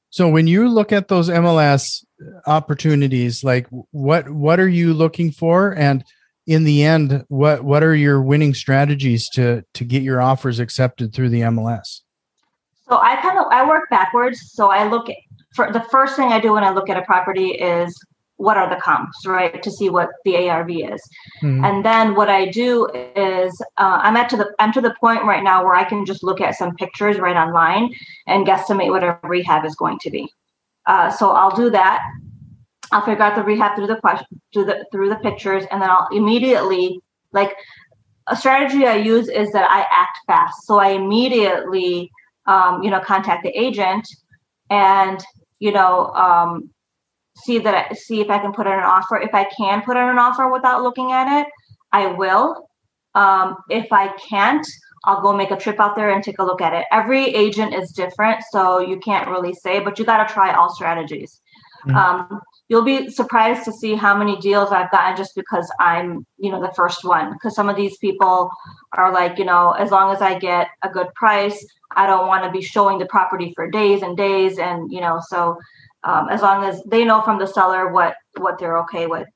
So 0.09 0.29
when 0.29 0.47
you 0.47 0.69
look 0.69 0.91
at 0.91 1.09
those 1.09 1.27
MLS 1.27 2.05
opportunities, 2.45 3.43
like 3.43 3.67
what 3.91 4.29
what 4.29 4.59
are 4.59 4.69
you 4.69 4.93
looking 4.93 5.31
for, 5.31 5.71
and 5.71 6.03
in 6.45 6.63
the 6.63 6.83
end, 6.83 7.25
what 7.29 7.63
what 7.63 7.83
are 7.83 7.95
your 7.95 8.21
winning 8.21 8.53
strategies 8.53 9.29
to 9.29 9.63
to 9.73 9.83
get 9.83 10.03
your 10.03 10.21
offers 10.21 10.59
accepted 10.59 11.13
through 11.13 11.29
the 11.29 11.41
MLS? 11.41 12.01
So 12.89 12.99
I 13.01 13.15
kind 13.17 13.37
of 13.37 13.45
I 13.51 13.67
work 13.67 13.89
backwards. 13.89 14.39
So 14.53 14.69
I 14.69 14.87
look 14.87 15.09
at, 15.09 15.15
for 15.55 15.71
the 15.71 15.81
first 15.91 16.15
thing 16.15 16.31
I 16.31 16.39
do 16.39 16.53
when 16.53 16.63
I 16.63 16.71
look 16.71 16.89
at 16.89 16.97
a 16.97 17.03
property 17.03 17.51
is 17.51 17.97
what 18.37 18.57
are 18.57 18.69
the 18.69 18.81
comps, 18.81 19.25
right? 19.25 19.61
To 19.63 19.71
see 19.71 19.89
what 19.89 20.09
the 20.25 20.49
ARV 20.49 20.69
is. 20.69 21.01
Mm-hmm. 21.41 21.63
And 21.63 21.85
then 21.85 22.15
what 22.15 22.29
I 22.29 22.49
do 22.49 22.87
is 23.15 23.57
uh, 23.77 23.99
I'm 24.01 24.17
at 24.17 24.29
to 24.29 24.37
the 24.37 24.53
I'm 24.59 24.73
to 24.73 24.81
the 24.81 24.95
point 24.99 25.23
right 25.23 25.43
now 25.43 25.63
where 25.63 25.75
I 25.75 25.83
can 25.83 26.05
just 26.05 26.23
look 26.23 26.41
at 26.41 26.55
some 26.55 26.75
pictures 26.75 27.19
right 27.19 27.37
online 27.37 27.93
and 28.27 28.45
guesstimate 28.45 28.89
what 28.89 29.03
a 29.03 29.17
rehab 29.23 29.65
is 29.65 29.75
going 29.75 29.99
to 29.99 30.09
be. 30.09 30.29
Uh, 30.85 31.09
so 31.09 31.31
I'll 31.31 31.55
do 31.55 31.69
that. 31.69 32.01
I'll 32.91 33.05
figure 33.05 33.23
out 33.23 33.35
the 33.35 33.43
rehab 33.43 33.75
through 33.75 33.87
the 33.87 33.95
question 33.95 34.41
through 34.53 34.65
the 34.65 34.85
through 34.91 35.09
the 35.09 35.15
pictures, 35.17 35.63
and 35.71 35.81
then 35.81 35.89
I'll 35.89 36.07
immediately 36.11 36.99
like 37.31 37.55
a 38.27 38.35
strategy 38.35 38.85
I 38.85 38.95
use 38.95 39.27
is 39.27 39.51
that 39.51 39.69
I 39.69 39.81
act 39.81 40.19
fast. 40.27 40.65
So 40.65 40.79
I 40.79 40.89
immediately 40.89 42.11
um, 42.45 42.83
you 42.83 42.91
know 42.91 42.99
contact 42.99 43.43
the 43.43 43.49
agent 43.49 44.07
and 44.69 45.23
you 45.59 45.71
know 45.71 46.07
um, 46.07 46.69
see 47.37 47.59
that 47.59 47.73
I, 47.91 47.93
see 47.93 48.21
if 48.21 48.29
I 48.29 48.39
can 48.39 48.53
put 48.53 48.67
in 48.67 48.73
an 48.73 48.79
offer. 48.79 49.17
If 49.17 49.33
I 49.33 49.45
can 49.45 49.81
put 49.81 49.97
in 49.97 50.03
an 50.03 50.19
offer 50.19 50.51
without 50.51 50.83
looking 50.83 51.11
at 51.11 51.41
it, 51.41 51.47
I 51.91 52.07
will. 52.07 52.69
Um, 53.15 53.57
if 53.69 53.91
I 53.91 54.09
can't, 54.29 54.65
I'll 55.05 55.21
go 55.21 55.33
make 55.33 55.51
a 55.51 55.57
trip 55.57 55.79
out 55.79 55.95
there 55.95 56.11
and 56.11 56.23
take 56.23 56.39
a 56.39 56.43
look 56.43 56.61
at 56.61 56.73
it. 56.73 56.85
Every 56.91 57.25
agent 57.25 57.73
is 57.73 57.91
different, 57.91 58.43
so 58.51 58.79
you 58.79 58.99
can't 58.99 59.29
really 59.29 59.53
say, 59.53 59.79
but 59.79 59.99
you 59.99 60.05
got 60.05 60.25
to 60.25 60.33
try 60.33 60.53
all 60.53 60.73
strategies. 60.73 61.41
Mm-hmm. 61.85 61.97
Um, 61.97 62.41
you'll 62.69 62.83
be 62.83 63.09
surprised 63.09 63.65
to 63.65 63.73
see 63.73 63.95
how 63.95 64.17
many 64.17 64.39
deals 64.39 64.71
I've 64.71 64.91
gotten 64.91 65.17
just 65.17 65.35
because 65.35 65.69
I'm, 65.79 66.25
you 66.37 66.51
know, 66.51 66.61
the 66.61 66.73
first 66.73 67.03
one. 67.03 67.33
Because 67.33 67.55
some 67.55 67.67
of 67.67 67.75
these 67.75 67.97
people 67.97 68.49
are 68.93 69.11
like, 69.11 69.37
you 69.37 69.45
know, 69.45 69.71
as 69.71 69.91
long 69.91 70.13
as 70.13 70.21
I 70.21 70.39
get 70.39 70.69
a 70.83 70.89
good 70.89 71.13
price, 71.15 71.65
I 71.95 72.07
don't 72.07 72.27
want 72.27 72.45
to 72.45 72.51
be 72.51 72.61
showing 72.61 72.97
the 72.99 73.05
property 73.05 73.51
for 73.55 73.69
days 73.69 74.01
and 74.01 74.15
days, 74.15 74.57
and 74.57 74.91
you 74.91 75.01
know, 75.01 75.19
so 75.27 75.57
um, 76.03 76.29
as 76.29 76.41
long 76.41 76.63
as 76.63 76.81
they 76.83 77.03
know 77.03 77.21
from 77.21 77.39
the 77.39 77.47
seller 77.47 77.91
what 77.91 78.15
what 78.37 78.57
they're 78.57 78.79
okay 78.79 79.05
with. 79.07 79.27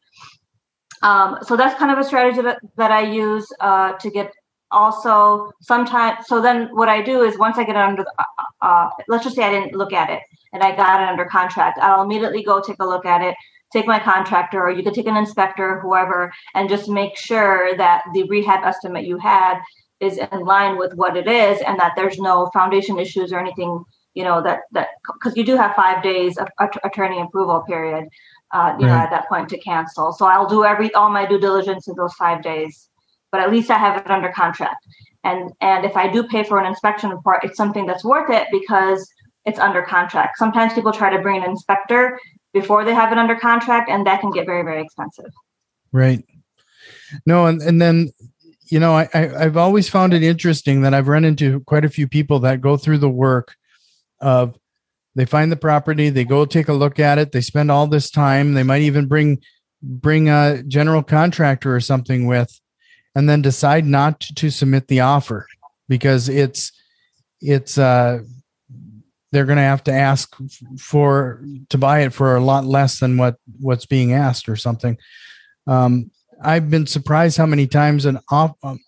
Um, 1.03 1.37
so 1.43 1.55
that's 1.55 1.77
kind 1.77 1.91
of 1.91 1.99
a 1.99 2.03
strategy 2.03 2.41
that, 2.41 2.59
that 2.77 2.91
I 2.91 3.01
use 3.01 3.47
uh, 3.59 3.93
to 3.93 4.09
get 4.09 4.33
also 4.71 5.51
sometimes. 5.61 6.27
So 6.27 6.41
then 6.41 6.69
what 6.75 6.89
I 6.89 7.01
do 7.01 7.23
is 7.23 7.37
once 7.37 7.57
I 7.57 7.63
get 7.63 7.75
under, 7.75 8.05
uh, 8.19 8.23
uh, 8.61 8.89
let's 9.07 9.23
just 9.23 9.35
say 9.35 9.43
I 9.43 9.51
didn't 9.51 9.75
look 9.75 9.93
at 9.93 10.09
it 10.09 10.21
and 10.53 10.63
I 10.63 10.75
got 10.75 11.01
it 11.01 11.09
under 11.09 11.25
contract, 11.25 11.79
I'll 11.81 12.03
immediately 12.03 12.43
go 12.43 12.61
take 12.61 12.79
a 12.79 12.85
look 12.85 13.05
at 13.05 13.21
it, 13.21 13.35
take 13.71 13.85
my 13.85 13.99
contractor, 13.99 14.61
or 14.61 14.71
you 14.71 14.83
could 14.83 14.93
take 14.93 15.07
an 15.07 15.17
inspector, 15.17 15.79
whoever, 15.79 16.31
and 16.55 16.69
just 16.69 16.89
make 16.89 17.17
sure 17.17 17.75
that 17.77 18.03
the 18.13 18.23
rehab 18.23 18.63
estimate 18.63 19.05
you 19.05 19.17
had 19.17 19.59
is 19.99 20.17
in 20.17 20.39
line 20.41 20.77
with 20.77 20.93
what 20.93 21.17
it 21.17 21.27
is 21.27 21.59
and 21.61 21.79
that 21.79 21.93
there's 21.95 22.19
no 22.19 22.49
foundation 22.53 22.99
issues 22.99 23.33
or 23.33 23.39
anything 23.39 23.83
you 24.13 24.23
know 24.23 24.41
that 24.41 24.61
that 24.71 24.89
because 25.13 25.35
you 25.35 25.43
do 25.43 25.55
have 25.55 25.75
five 25.75 26.03
days 26.03 26.37
of 26.37 26.47
attorney 26.83 27.19
approval 27.19 27.63
period 27.67 28.07
uh, 28.51 28.75
you 28.79 28.85
right. 28.85 28.93
know 28.93 28.99
at 28.99 29.09
that 29.09 29.27
point 29.27 29.49
to 29.49 29.57
cancel 29.59 30.11
so 30.11 30.25
i'll 30.25 30.47
do 30.47 30.63
every 30.63 30.93
all 30.93 31.09
my 31.09 31.25
due 31.25 31.39
diligence 31.39 31.87
in 31.87 31.95
those 31.95 32.13
five 32.13 32.41
days 32.41 32.89
but 33.31 33.41
at 33.41 33.51
least 33.51 33.69
i 33.69 33.77
have 33.77 34.01
it 34.01 34.09
under 34.09 34.31
contract. 34.31 34.85
And 35.23 35.51
and 35.61 35.85
if 35.85 35.95
i 35.95 36.07
do 36.07 36.23
pay 36.23 36.43
for 36.43 36.59
an 36.59 36.65
inspection 36.65 37.09
report 37.09 37.43
it's 37.43 37.57
something 37.57 37.85
that's 37.85 38.03
worth 38.03 38.29
it 38.29 38.47
because 38.51 39.07
it's 39.45 39.59
under 39.59 39.81
contract. 39.81 40.37
Sometimes 40.37 40.73
people 40.73 40.91
try 40.91 41.09
to 41.15 41.21
bring 41.21 41.41
an 41.41 41.49
inspector 41.49 42.19
before 42.53 42.83
they 42.83 42.93
have 42.93 43.13
it 43.13 43.17
under 43.17 43.35
contract 43.35 43.89
and 43.89 44.05
that 44.05 44.19
can 44.21 44.31
get 44.31 44.45
very 44.45 44.63
very 44.63 44.81
expensive. 44.81 45.31
Right. 45.91 46.23
No 47.25 47.45
and, 47.45 47.61
and 47.61 47.81
then 47.81 48.11
you 48.65 48.79
know 48.79 48.93
I, 48.97 49.09
I 49.13 49.45
i've 49.45 49.57
always 49.57 49.87
found 49.89 50.13
it 50.13 50.23
interesting 50.23 50.81
that 50.81 50.93
i've 50.93 51.07
run 51.07 51.23
into 51.23 51.61
quite 51.61 51.85
a 51.85 51.89
few 51.89 52.05
people 52.05 52.39
that 52.39 52.59
go 52.59 52.75
through 52.75 52.97
the 52.97 53.09
work 53.09 53.55
of 54.19 54.57
they 55.17 55.25
find 55.25 55.51
the 55.51 55.57
property, 55.57 56.09
they 56.09 56.23
go 56.23 56.45
take 56.45 56.67
a 56.67 56.73
look 56.73 56.99
at 56.99 57.17
it, 57.17 57.31
they 57.31 57.41
spend 57.41 57.71
all 57.71 57.87
this 57.87 58.11
time, 58.11 58.53
they 58.53 58.61
might 58.61 58.83
even 58.83 59.07
bring 59.07 59.41
bring 59.81 60.29
a 60.29 60.61
general 60.67 61.01
contractor 61.01 61.75
or 61.75 61.79
something 61.79 62.27
with 62.27 62.61
and 63.17 63.29
then 63.29 63.41
decide 63.41 63.85
not 63.85 64.19
to, 64.19 64.49
submit 64.49 64.87
the 64.87 64.99
offer 64.99 65.47
because 65.89 66.29
it's 66.29 66.71
it's 67.41 67.77
uh 67.77 68.19
they're 69.31 69.45
going 69.45 69.57
to 69.57 69.61
have 69.63 69.83
to 69.83 69.91
ask 69.91 70.35
for 70.79 71.43
to 71.69 71.77
buy 71.77 71.99
it 72.01 72.13
for 72.13 72.35
a 72.35 72.43
lot 72.43 72.65
less 72.65 72.99
than 72.99 73.17
what 73.17 73.35
what's 73.59 73.85
being 73.85 74.13
asked 74.13 74.47
or 74.47 74.55
something 74.55 74.97
um 75.67 76.09
i've 76.43 76.69
been 76.69 76.87
surprised 76.87 77.37
how 77.37 77.45
many 77.45 77.67
times 77.67 78.05
an 78.05 78.19
off 78.29 78.55
um, 78.63 78.79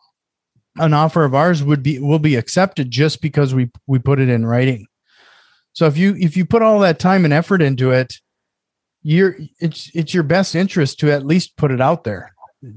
an 0.78 0.94
offer 0.94 1.26
of 1.26 1.36
ours 1.36 1.63
would 1.63 1.84
be 1.84 2.00
will 2.00 2.20
be 2.20 2.36
accepted 2.36 2.89
just 2.89 3.22
because 3.22 3.54
we 3.54 3.70
we 3.88 4.00
put 4.00 4.20
it 4.20 4.30
in 4.30 4.46
writing 4.46 4.88
so 5.74 5.86
if 5.86 5.98
you 5.98 6.15
if 6.20 6.36
you 6.36 6.46
put 6.46 6.62
all 6.62 6.80
that 6.80 7.00
time 7.00 7.26
and 7.26 7.34
effort 7.34 7.62
into 7.62 7.92
it, 7.92 8.15
you're 9.02 9.38
it's 9.60 9.89
it's 9.94 10.13
your 10.13 10.24
best 10.24 10.56
interest 10.56 11.00
to 11.00 11.12
at 11.12 11.26
least 11.26 11.56
put 11.56 11.72
it 11.72 11.80
out 11.80 12.04
there. 12.04 12.34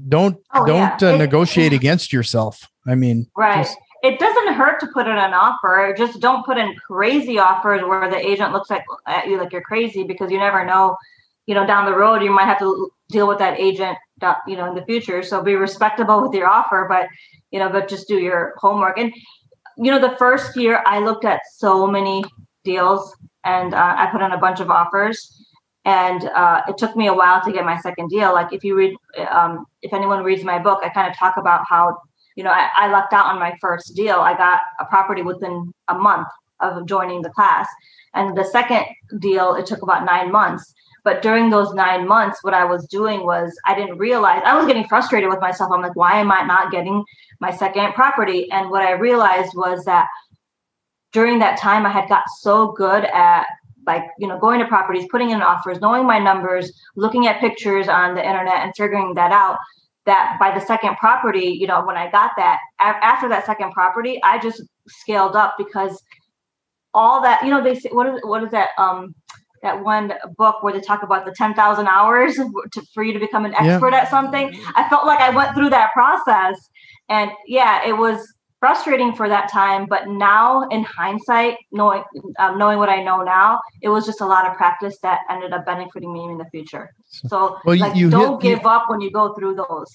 Don't 0.09 0.37
Oh, 0.53 0.65
don't 0.65 0.77
yeah. 1.01 1.09
uh, 1.09 1.15
It- 1.15 1.17
negotiate 1.17 1.73
against 1.81 2.11
yourself. 2.13 2.67
I 2.87 2.95
mean, 2.95 3.27
Right. 3.37 3.57
just- 3.63 3.77
it 4.03 4.19
doesn't 4.19 4.53
hurt 4.55 4.81
to 4.81 4.87
put 4.87 5.07
in 5.07 5.15
an 5.17 5.33
offer. 5.33 5.95
Just 5.97 6.19
don't 6.19 6.45
put 6.45 6.57
in 6.57 6.75
crazy 6.87 7.39
offers 7.39 7.81
where 7.85 8.09
the 8.09 8.17
agent 8.17 8.51
looks 8.51 8.69
like 8.69 8.83
at 9.07 9.27
you 9.27 9.37
like 9.37 9.53
you're 9.53 9.61
crazy 9.61 10.03
because 10.03 10.29
you 10.29 10.37
never 10.39 10.65
know. 10.65 10.97
You 11.45 11.55
know, 11.55 11.65
down 11.65 11.85
the 11.85 11.95
road 11.97 12.21
you 12.21 12.29
might 12.31 12.45
have 12.45 12.59
to 12.59 12.89
deal 13.09 13.27
with 13.27 13.37
that 13.39 13.57
agent. 13.59 13.97
uh, 14.21 14.35
You 14.47 14.55
know, 14.57 14.65
in 14.67 14.75
the 14.75 14.83
future. 14.85 15.23
So 15.23 15.41
be 15.41 15.55
respectable 15.55 16.21
with 16.21 16.33
your 16.33 16.47
offer, 16.47 16.85
but 16.89 17.07
you 17.51 17.59
know, 17.59 17.69
but 17.69 17.87
just 17.87 18.07
do 18.07 18.17
your 18.19 18.53
homework. 18.57 18.97
And 18.97 19.13
you 19.77 19.89
know, 19.91 19.99
the 19.99 20.15
first 20.17 20.55
year 20.57 20.83
I 20.85 20.99
looked 20.99 21.25
at 21.25 21.41
so 21.55 21.87
many 21.87 22.23
deals 22.65 23.15
and 23.45 23.73
uh, 23.73 23.95
I 23.97 24.07
put 24.11 24.21
in 24.21 24.31
a 24.31 24.37
bunch 24.37 24.59
of 24.59 24.69
offers. 24.69 25.42
And 25.85 26.23
uh, 26.23 26.61
it 26.67 26.77
took 26.77 26.95
me 26.95 27.07
a 27.07 27.13
while 27.13 27.43
to 27.43 27.51
get 27.51 27.65
my 27.65 27.77
second 27.79 28.09
deal. 28.09 28.33
Like 28.33 28.53
if 28.53 28.63
you 28.63 28.75
read, 28.75 28.95
um, 29.29 29.65
if 29.81 29.93
anyone 29.93 30.23
reads 30.23 30.43
my 30.43 30.57
book, 30.59 30.79
I 30.83 30.89
kind 30.89 31.09
of 31.09 31.17
talk 31.17 31.35
about 31.37 31.65
how 31.67 31.97
you 32.35 32.43
know, 32.43 32.51
I, 32.51 32.69
I 32.75 32.87
lucked 32.87 33.13
out 33.13 33.27
on 33.27 33.39
my 33.39 33.55
first 33.61 33.95
deal. 33.95 34.15
I 34.15 34.35
got 34.35 34.59
a 34.79 34.85
property 34.85 35.21
within 35.21 35.73
a 35.87 35.95
month 35.95 36.27
of 36.59 36.85
joining 36.87 37.21
the 37.21 37.29
class. 37.29 37.67
And 38.13 38.37
the 38.37 38.45
second 38.45 38.85
deal, 39.19 39.55
it 39.55 39.65
took 39.65 39.81
about 39.81 40.05
nine 40.05 40.31
months. 40.31 40.73
But 41.03 41.21
during 41.21 41.49
those 41.49 41.73
nine 41.73 42.07
months, 42.07 42.39
what 42.43 42.53
I 42.53 42.63
was 42.63 42.87
doing 42.87 43.25
was 43.25 43.53
I 43.65 43.75
didn't 43.75 43.97
realize 43.97 44.41
I 44.45 44.55
was 44.55 44.65
getting 44.65 44.87
frustrated 44.87 45.29
with 45.29 45.41
myself. 45.41 45.71
I'm 45.71 45.81
like, 45.81 45.95
why 45.95 46.19
am 46.19 46.31
I 46.31 46.43
not 46.43 46.71
getting 46.71 47.03
my 47.41 47.51
second 47.51 47.93
property? 47.93 48.49
And 48.51 48.69
what 48.69 48.83
I 48.83 48.91
realized 48.91 49.51
was 49.53 49.83
that 49.85 50.07
during 51.11 51.39
that 51.39 51.59
time, 51.59 51.85
I 51.85 51.89
had 51.89 52.07
got 52.07 52.23
so 52.39 52.71
good 52.71 53.03
at 53.05 53.45
like, 53.85 54.03
you 54.19 54.27
know, 54.27 54.39
going 54.39 54.59
to 54.59 54.67
properties, 54.67 55.05
putting 55.11 55.31
in 55.31 55.41
offers, 55.41 55.79
knowing 55.81 56.05
my 56.05 56.19
numbers, 56.19 56.71
looking 56.95 57.27
at 57.27 57.39
pictures 57.39 57.87
on 57.87 58.15
the 58.15 58.25
internet 58.25 58.57
and 58.63 58.73
figuring 58.77 59.13
that 59.15 59.31
out 59.31 59.57
that 60.05 60.37
by 60.39 60.57
the 60.57 60.65
second 60.65 60.97
property, 60.97 61.55
you 61.59 61.65
know, 61.67 61.85
when 61.85 61.95
I 61.95 62.11
got 62.11 62.31
that 62.37 62.59
after 62.79 63.29
that 63.29 63.45
second 63.45 63.71
property, 63.71 64.19
I 64.23 64.37
just 64.39 64.61
scaled 64.87 65.35
up 65.35 65.55
because 65.57 66.01
all 66.93 67.21
that, 67.21 67.43
you 67.43 67.49
know, 67.49 67.63
they 67.63 67.75
say, 67.75 67.89
what 67.91 68.07
is 68.07 68.19
what 68.23 68.43
is 68.43 68.51
that 68.51 68.69
um 68.77 69.15
that 69.61 69.81
one 69.81 70.13
book 70.37 70.61
where 70.61 70.73
they 70.73 70.81
talk 70.81 71.03
about 71.03 71.25
the 71.25 71.33
10,000 71.37 71.87
hours 71.87 72.35
to, 72.35 72.81
for 72.93 73.01
you 73.01 73.13
to 73.13 73.19
become 73.19 73.45
an 73.45 73.53
Yeah. 73.53 73.75
expert 73.75 73.93
at 73.93 74.09
something. 74.09 74.53
I 74.75 74.89
felt 74.89 75.05
like 75.05 75.21
I 75.21 75.29
went 75.29 75.55
through 75.55 75.69
that 75.69 75.93
process 75.93 76.57
and 77.07 77.31
yeah, 77.47 77.87
it 77.87 77.93
was 77.97 78.32
frustrating 78.63 79.13
for 79.13 79.27
that 79.27 79.51
time, 79.51 79.85
but 79.89 80.07
now 80.07 80.65
in 80.69 80.83
hindsight, 80.85 81.57
knowing 81.73 82.01
um, 82.39 82.57
knowing 82.57 82.77
what 82.77 82.87
I 82.87 83.03
know 83.03 83.21
now, 83.21 83.59
it 83.81 83.89
was 83.89 84.05
just 84.05 84.21
a 84.21 84.25
lot 84.25 84.47
of 84.49 84.55
practice 84.55 84.97
that 85.03 85.19
ended 85.29 85.51
up 85.51 85.65
benefiting 85.65 86.13
me 86.13 86.23
in 86.31 86.37
the 86.37 86.45
future. 86.45 86.93
So 87.09 87.57
Well, 87.65 87.77
like, 87.77 87.97
you 87.97 88.09
don't 88.09 88.41
hit- 88.41 88.49
you- 88.51 88.55
give 88.55 88.65
up 88.65 88.83
when 88.89 89.01
you 89.01 89.11
go 89.11 89.33
through 89.33 89.55
those. 89.55 89.89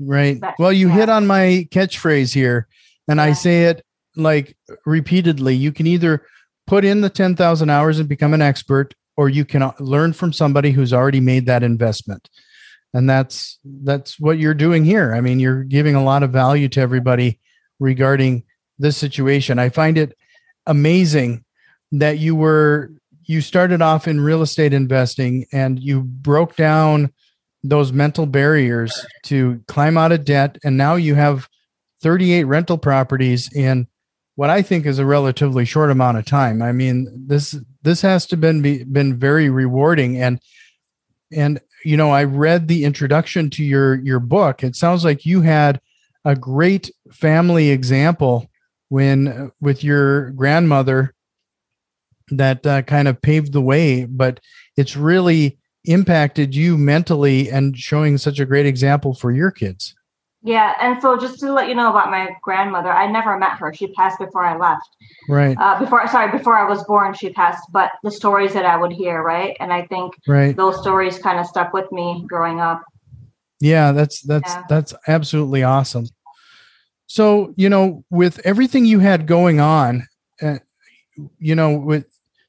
Right. 0.00 0.40
That- 0.40 0.56
Well, 0.58 0.72
you 0.72 0.88
yeah. 0.88 0.94
hit 0.94 1.08
on 1.08 1.28
my 1.28 1.68
catchphrase 1.70 2.34
here, 2.34 2.66
and 3.06 3.20
I 3.20 3.34
say 3.34 3.66
it 3.66 3.84
like 4.16 4.56
repeatedly. 4.84 5.54
You 5.54 5.70
can 5.70 5.86
either 5.86 6.26
put 6.66 6.84
in 6.84 7.02
the 7.02 7.10
10,000 7.10 7.70
hours 7.70 8.00
and 8.00 8.08
become 8.08 8.34
an 8.34 8.42
expert, 8.42 8.94
or 9.16 9.28
you 9.28 9.44
can 9.44 9.62
uh, 9.62 9.74
learn 9.78 10.12
from 10.12 10.32
somebody 10.32 10.72
who's 10.72 10.92
already 10.92 11.20
made 11.20 11.46
that 11.46 11.62
investment. 11.62 12.28
And 12.92 13.08
that's 13.08 13.60
that's 13.64 14.18
what 14.18 14.38
you're 14.40 14.54
doing 14.66 14.84
here. 14.84 15.14
I 15.14 15.20
mean, 15.20 15.38
you're 15.38 15.62
giving 15.62 15.94
a 15.94 16.02
lot 16.02 16.24
of 16.24 16.30
value 16.32 16.68
to 16.70 16.80
everybody 16.80 17.38
regarding 17.78 18.44
this 18.78 18.96
situation. 18.96 19.58
I 19.58 19.68
find 19.68 19.98
it 19.98 20.16
amazing 20.66 21.44
that 21.92 22.18
you 22.18 22.34
were 22.34 22.90
you 23.24 23.40
started 23.40 23.82
off 23.82 24.08
in 24.08 24.20
real 24.20 24.40
estate 24.42 24.72
investing 24.72 25.46
and 25.52 25.78
you 25.78 26.00
broke 26.00 26.56
down 26.56 27.12
those 27.62 27.92
mental 27.92 28.24
barriers 28.24 29.04
to 29.24 29.62
climb 29.68 29.98
out 29.98 30.12
of 30.12 30.24
debt 30.24 30.56
and 30.64 30.76
now 30.76 30.94
you 30.94 31.14
have 31.14 31.48
38 32.00 32.44
rental 32.44 32.78
properties 32.78 33.52
in 33.54 33.86
what 34.36 34.50
I 34.50 34.62
think 34.62 34.86
is 34.86 34.98
a 34.98 35.04
relatively 35.04 35.64
short 35.64 35.90
amount 35.90 36.16
of 36.16 36.24
time. 36.24 36.62
I 36.62 36.70
mean, 36.70 37.08
this 37.26 37.58
this 37.82 38.02
has 38.02 38.24
to 38.26 38.36
been 38.36 38.62
be, 38.62 38.84
been 38.84 39.18
very 39.18 39.50
rewarding 39.50 40.16
and 40.16 40.40
and 41.32 41.60
you 41.84 41.96
know, 41.96 42.10
I 42.10 42.24
read 42.24 42.68
the 42.68 42.84
introduction 42.84 43.50
to 43.50 43.64
your 43.64 43.96
your 43.96 44.20
book. 44.20 44.62
It 44.62 44.76
sounds 44.76 45.04
like 45.04 45.26
you 45.26 45.42
had 45.42 45.80
a 46.28 46.36
great 46.36 46.90
family 47.10 47.70
example 47.70 48.50
when 48.90 49.28
uh, 49.28 49.48
with 49.62 49.82
your 49.82 50.30
grandmother 50.32 51.14
that 52.30 52.66
uh, 52.66 52.82
kind 52.82 53.08
of 53.08 53.20
paved 53.22 53.54
the 53.54 53.62
way, 53.62 54.04
but 54.04 54.38
it's 54.76 54.94
really 54.94 55.58
impacted 55.86 56.54
you 56.54 56.76
mentally 56.76 57.50
and 57.50 57.78
showing 57.78 58.18
such 58.18 58.38
a 58.38 58.44
great 58.44 58.66
example 58.66 59.14
for 59.14 59.32
your 59.32 59.50
kids. 59.50 59.94
Yeah, 60.42 60.74
and 60.82 61.00
so 61.00 61.16
just 61.16 61.40
to 61.40 61.50
let 61.50 61.68
you 61.68 61.74
know 61.74 61.88
about 61.88 62.10
my 62.10 62.28
grandmother, 62.42 62.92
I 62.92 63.10
never 63.10 63.38
met 63.38 63.58
her. 63.58 63.72
She 63.72 63.88
passed 63.94 64.18
before 64.18 64.44
I 64.44 64.56
left. 64.56 64.88
Right. 65.30 65.56
Uh, 65.58 65.80
before, 65.80 66.06
sorry, 66.08 66.30
before 66.30 66.56
I 66.56 66.68
was 66.68 66.84
born, 66.84 67.14
she 67.14 67.30
passed. 67.30 67.64
But 67.72 67.92
the 68.04 68.10
stories 68.10 68.52
that 68.52 68.66
I 68.66 68.76
would 68.76 68.92
hear, 68.92 69.22
right, 69.22 69.56
and 69.60 69.72
I 69.72 69.86
think 69.86 70.12
Right. 70.28 70.54
those 70.54 70.78
stories 70.78 71.18
kind 71.18 71.40
of 71.40 71.46
stuck 71.46 71.72
with 71.72 71.90
me 71.90 72.24
growing 72.28 72.60
up. 72.60 72.82
Yeah, 73.60 73.92
that's 73.92 74.20
that's 74.22 74.54
Yeah. 74.54 74.62
that's 74.68 74.94
absolutely 75.08 75.64
awesome. 75.64 76.06
So, 77.08 77.54
you 77.56 77.70
know, 77.70 78.04
with 78.10 78.38
everything 78.44 78.84
you 78.84 79.00
had 79.00 79.26
going 79.26 79.60
on, 79.60 80.06
uh, 80.42 80.58
you 81.38 81.54
know, 81.54 81.72
with 81.76 82.06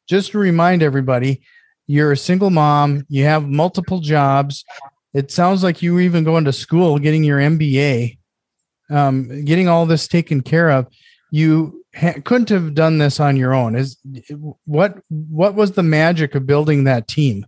just 0.07 0.31
to 0.31 0.37
remind 0.37 0.83
everybody, 0.83 1.41
you're 1.87 2.11
a 2.11 2.17
single 2.17 2.49
mom, 2.49 3.05
you 3.07 3.23
have 3.23 3.47
multiple 3.47 4.01
jobs. 4.01 4.65
It 5.13 5.31
sounds 5.31 5.63
like 5.63 5.81
you 5.81 5.93
were 5.93 6.01
even 6.01 6.25
going 6.25 6.43
to 6.43 6.53
school, 6.53 6.99
getting 6.99 7.23
your 7.23 7.39
MBA, 7.39 8.17
um, 8.91 9.45
getting 9.45 9.69
all 9.69 9.85
this 9.85 10.09
taken 10.09 10.41
care 10.41 10.69
of. 10.69 10.87
You 11.31 11.85
ha- 11.95 12.19
couldn't 12.25 12.49
have 12.49 12.75
done 12.75 12.97
this 12.97 13.19
on 13.21 13.37
your 13.37 13.53
own. 13.53 13.75
Is 13.75 13.97
what 14.65 14.99
what 15.07 15.55
was 15.55 15.71
the 15.71 15.83
magic 15.83 16.35
of 16.35 16.45
building 16.45 16.83
that 16.83 17.07
team? 17.07 17.45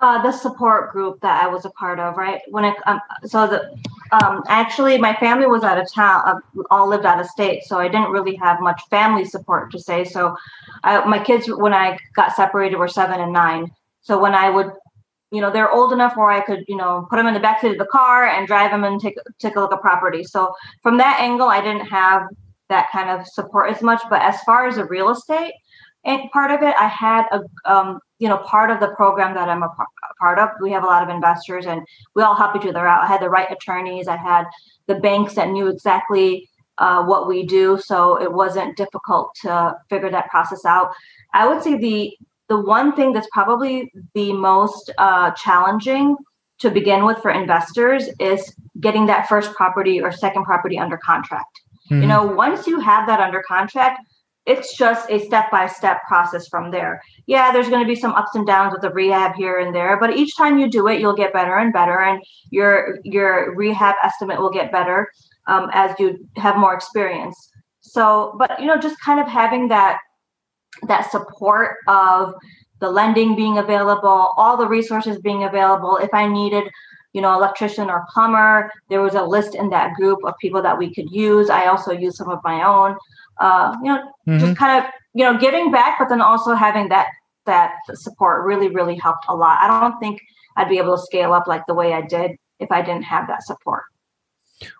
Uh, 0.00 0.22
the 0.22 0.30
support 0.30 0.92
group 0.92 1.20
that 1.22 1.42
I 1.42 1.48
was 1.48 1.64
a 1.64 1.70
part 1.70 1.98
of, 1.98 2.16
right? 2.16 2.40
When 2.50 2.64
it 2.64 2.76
um, 2.86 3.00
so 3.24 3.48
the 3.48 3.76
um, 4.12 4.42
actually 4.48 4.98
my 4.98 5.14
family 5.14 5.46
was 5.46 5.62
out 5.62 5.78
of 5.78 5.92
town, 5.92 6.22
uh, 6.26 6.62
all 6.70 6.88
lived 6.88 7.04
out 7.04 7.20
of 7.20 7.26
state, 7.26 7.64
so 7.64 7.78
I 7.78 7.88
didn't 7.88 8.10
really 8.10 8.36
have 8.36 8.60
much 8.60 8.80
family 8.90 9.24
support 9.24 9.70
to 9.72 9.78
say. 9.78 10.04
So, 10.04 10.36
I, 10.84 11.04
my 11.04 11.22
kids 11.22 11.46
when 11.48 11.72
I 11.72 11.98
got 12.14 12.34
separated 12.34 12.76
were 12.76 12.88
seven 12.88 13.20
and 13.20 13.32
nine. 13.32 13.70
So 14.00 14.18
when 14.18 14.34
I 14.34 14.48
would, 14.48 14.70
you 15.30 15.40
know, 15.40 15.50
they're 15.50 15.70
old 15.70 15.92
enough 15.92 16.16
where 16.16 16.30
I 16.30 16.40
could, 16.40 16.64
you 16.68 16.76
know, 16.76 17.06
put 17.10 17.16
them 17.16 17.26
in 17.26 17.34
the 17.34 17.40
backseat 17.40 17.72
of 17.72 17.78
the 17.78 17.86
car 17.86 18.26
and 18.26 18.46
drive 18.46 18.70
them 18.70 18.84
and 18.84 19.00
take 19.00 19.16
take 19.38 19.56
a 19.56 19.60
look 19.60 19.72
at 19.72 19.80
property. 19.80 20.24
So 20.24 20.54
from 20.82 20.96
that 20.98 21.20
angle, 21.20 21.48
I 21.48 21.60
didn't 21.60 21.86
have 21.86 22.22
that 22.68 22.90
kind 22.90 23.10
of 23.10 23.26
support 23.26 23.70
as 23.70 23.82
much. 23.82 24.02
But 24.08 24.22
as 24.22 24.40
far 24.42 24.66
as 24.66 24.76
the 24.76 24.84
real 24.86 25.10
estate 25.10 25.52
and 26.04 26.30
part 26.30 26.50
of 26.50 26.62
it, 26.62 26.74
I 26.78 26.88
had 26.88 27.26
a 27.32 27.42
um, 27.70 28.00
you 28.18 28.28
know 28.28 28.38
part 28.38 28.70
of 28.70 28.80
the 28.80 28.88
program 28.88 29.34
that 29.34 29.48
I'm 29.48 29.62
a 29.62 29.68
par- 29.68 29.86
a 29.97 29.97
part 30.18 30.38
of. 30.38 30.50
We 30.60 30.72
have 30.72 30.84
a 30.84 30.86
lot 30.86 31.02
of 31.02 31.08
investors, 31.08 31.66
and 31.66 31.82
we 32.14 32.22
all 32.22 32.34
help 32.34 32.56
each 32.56 32.66
other 32.66 32.86
out. 32.86 33.02
I 33.02 33.06
had 33.06 33.20
the 33.20 33.30
right 33.30 33.50
attorneys. 33.50 34.08
I 34.08 34.16
had 34.16 34.46
the 34.86 34.96
banks 34.96 35.34
that 35.34 35.48
knew 35.48 35.68
exactly 35.68 36.48
uh, 36.78 37.04
what 37.04 37.26
we 37.26 37.44
do, 37.44 37.78
so 37.78 38.20
it 38.20 38.32
wasn't 38.32 38.76
difficult 38.76 39.34
to 39.42 39.76
figure 39.88 40.10
that 40.10 40.28
process 40.28 40.64
out. 40.64 40.92
I 41.32 41.46
would 41.46 41.62
say 41.62 41.76
the 41.76 42.16
the 42.48 42.58
one 42.58 42.96
thing 42.96 43.12
that's 43.12 43.28
probably 43.30 43.92
the 44.14 44.32
most 44.32 44.90
uh, 44.96 45.32
challenging 45.32 46.16
to 46.60 46.70
begin 46.70 47.04
with 47.04 47.18
for 47.18 47.30
investors 47.30 48.08
is 48.18 48.54
getting 48.80 49.06
that 49.06 49.28
first 49.28 49.52
property 49.54 50.00
or 50.00 50.10
second 50.10 50.44
property 50.44 50.78
under 50.78 50.96
contract. 50.96 51.60
You 51.90 52.06
know, 52.06 52.26
once 52.26 52.66
you 52.66 52.80
have 52.80 53.06
that 53.06 53.18
under 53.18 53.42
contract, 53.42 54.00
it's 54.48 54.76
just 54.76 55.10
a 55.10 55.18
step 55.18 55.50
by 55.50 55.66
step 55.66 56.02
process 56.08 56.48
from 56.48 56.70
there. 56.70 57.02
Yeah, 57.26 57.52
there's 57.52 57.68
going 57.68 57.82
to 57.82 57.86
be 57.86 57.94
some 57.94 58.12
ups 58.12 58.34
and 58.34 58.46
downs 58.46 58.72
with 58.72 58.80
the 58.80 58.90
rehab 58.90 59.34
here 59.36 59.58
and 59.58 59.74
there, 59.74 59.98
but 60.00 60.16
each 60.16 60.34
time 60.36 60.58
you 60.58 60.70
do 60.70 60.88
it, 60.88 61.00
you'll 61.00 61.14
get 61.14 61.34
better 61.34 61.56
and 61.56 61.72
better, 61.72 62.00
and 62.00 62.20
your 62.50 62.98
your 63.04 63.54
rehab 63.54 63.94
estimate 64.02 64.40
will 64.40 64.50
get 64.50 64.72
better 64.72 65.08
um, 65.46 65.68
as 65.72 65.94
you 65.98 66.26
have 66.36 66.56
more 66.56 66.74
experience. 66.74 67.36
So, 67.80 68.34
but 68.38 68.58
you 68.58 68.66
know, 68.66 68.78
just 68.78 68.98
kind 69.00 69.20
of 69.20 69.28
having 69.28 69.68
that 69.68 69.98
that 70.86 71.10
support 71.10 71.76
of 71.86 72.34
the 72.80 72.90
lending 72.90 73.36
being 73.36 73.58
available, 73.58 74.32
all 74.36 74.56
the 74.56 74.66
resources 74.66 75.18
being 75.18 75.44
available. 75.44 75.98
If 75.98 76.14
I 76.14 76.26
needed, 76.26 76.64
you 77.12 77.20
know, 77.20 77.34
electrician 77.34 77.90
or 77.90 78.06
plumber, 78.14 78.70
there 78.88 79.02
was 79.02 79.14
a 79.14 79.22
list 79.22 79.54
in 79.54 79.68
that 79.70 79.94
group 79.94 80.20
of 80.24 80.34
people 80.40 80.62
that 80.62 80.78
we 80.78 80.94
could 80.94 81.10
use. 81.10 81.50
I 81.50 81.66
also 81.66 81.92
used 81.92 82.16
some 82.16 82.30
of 82.30 82.38
my 82.44 82.64
own. 82.64 82.96
Uh, 83.40 83.76
you 83.82 83.92
know, 83.92 84.02
Mhm. 84.26 84.40
just 84.40 84.56
kind 84.56 84.84
of, 84.84 84.90
you 85.14 85.24
know, 85.24 85.38
giving 85.38 85.70
back, 85.70 85.98
but 85.98 86.08
then 86.08 86.20
also 86.20 86.54
having 86.54 86.88
that 86.88 87.08
that 87.46 87.76
support 87.94 88.44
really, 88.44 88.68
really 88.68 88.96
helped 88.96 89.24
a 89.28 89.34
lot. 89.34 89.58
I 89.62 89.80
don't 89.80 89.98
think 89.98 90.20
I'd 90.56 90.68
be 90.68 90.76
able 90.76 90.96
to 90.96 91.02
scale 91.02 91.32
up 91.32 91.46
like 91.46 91.64
the 91.66 91.72
way 91.72 91.94
I 91.94 92.02
did 92.02 92.32
if 92.60 92.70
I 92.70 92.82
didn't 92.82 93.04
have 93.04 93.26
that 93.28 93.42
support. 93.42 93.84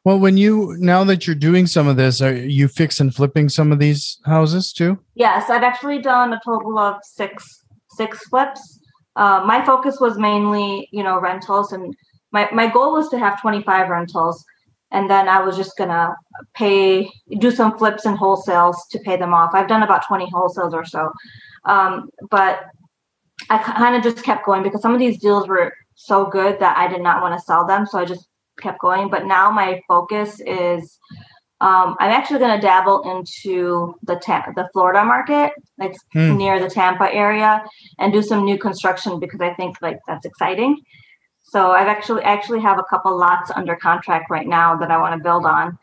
Well, 0.05 0.19
when 0.19 0.37
you 0.37 0.77
now 0.79 1.03
that 1.05 1.27
you're 1.27 1.37
doing 1.37 1.67
some 1.67 1.87
of 1.89 1.97
this, 1.97 2.21
are 2.21 2.35
you 2.35 2.69
fix 2.69 3.01
and 3.01 3.15
flipping 3.15 3.49
some 3.49 3.73
of 3.73 3.79
these 3.79 4.19
houses 4.27 4.73
too? 4.73 4.99
Yes, 5.15 5.49
I've 5.49 5.63
actually 5.63 6.01
done 6.01 6.33
a 6.33 6.41
total 6.45 6.79
of 6.79 6.97
six 7.03 7.65
six 7.91 8.27
flips. 8.29 8.81
Uh, 9.17 9.43
my 9.47 9.65
focus 9.65 9.99
was 9.99 10.19
mainly, 10.19 10.89
you 10.93 11.03
know, 11.03 11.19
rentals 11.19 11.73
and 11.73 11.95
my, 12.31 12.49
my 12.53 12.67
goal 12.69 12.93
was 12.93 13.09
to 13.09 13.19
have 13.19 13.41
25 13.41 13.89
rentals 13.89 14.45
and 14.91 15.11
then 15.11 15.29
I 15.29 15.41
was 15.41 15.57
just 15.57 15.77
gonna 15.77 16.15
pay, 16.55 17.11
do 17.39 17.51
some 17.51 17.77
flips 17.77 18.07
and 18.07 18.19
wholesales 18.19 18.77
to 18.91 18.99
pay 19.01 19.17
them 19.17 19.35
off. 19.35 19.55
I've 19.55 19.69
done 19.69 19.83
about 19.83 20.07
20 20.07 20.31
wholesales 20.31 20.73
or 20.73 20.85
so. 20.85 21.13
Um, 21.65 22.09
but 22.31 22.67
I 23.51 23.59
kind 23.59 23.97
of 23.97 24.03
just 24.03 24.25
kept 24.25 24.45
going 24.45 24.63
because 24.63 24.83
some 24.83 24.95
of 24.95 24.99
these 24.99 25.19
deals 25.19 25.49
were 25.49 25.73
so 25.95 26.27
good 26.27 26.61
that 26.61 26.77
I 26.77 26.89
did 26.89 27.03
not 27.03 27.23
want 27.23 27.39
to 27.39 27.45
sell 27.45 27.67
them. 27.67 27.87
So 27.87 27.99
I 27.99 28.05
just 28.05 28.29
kept 28.61 28.81
going. 28.81 29.09
But 29.09 29.27
now 29.27 29.51
my 29.51 29.81
focus 29.89 30.41
is 30.41 30.99
um, 31.61 31.97
I'm 31.99 32.11
actually 32.11 32.39
going 32.39 32.59
to 32.59 32.65
dabble 32.65 33.03
into 33.11 33.95
the 34.05 34.17
ta- 34.17 34.53
the 34.55 34.69
Florida 34.73 35.05
market, 35.05 35.53
like 35.77 35.97
hmm. 36.13 36.37
near 36.37 36.61
the 36.61 36.71
Tampa 36.71 37.13
area, 37.13 37.65
and 37.99 38.13
do 38.13 38.23
some 38.23 38.45
new 38.45 38.59
construction 38.59 39.19
because 39.19 39.41
I 39.41 39.55
think 39.55 39.77
like 39.83 39.99
that's 40.07 40.25
exciting. 40.25 40.81
So 41.49 41.73
I've 41.73 41.89
actually 41.89 42.23
actually 42.23 42.61
have 42.61 42.79
a 42.79 42.85
couple 42.85 43.17
lots 43.17 43.51
under 43.51 43.75
contract 43.75 44.31
right 44.31 44.47
now 44.47 44.77
that 44.77 44.91
I 44.91 44.99
want 44.99 45.17
to 45.17 45.23
build 45.23 45.47
on, 45.47 45.79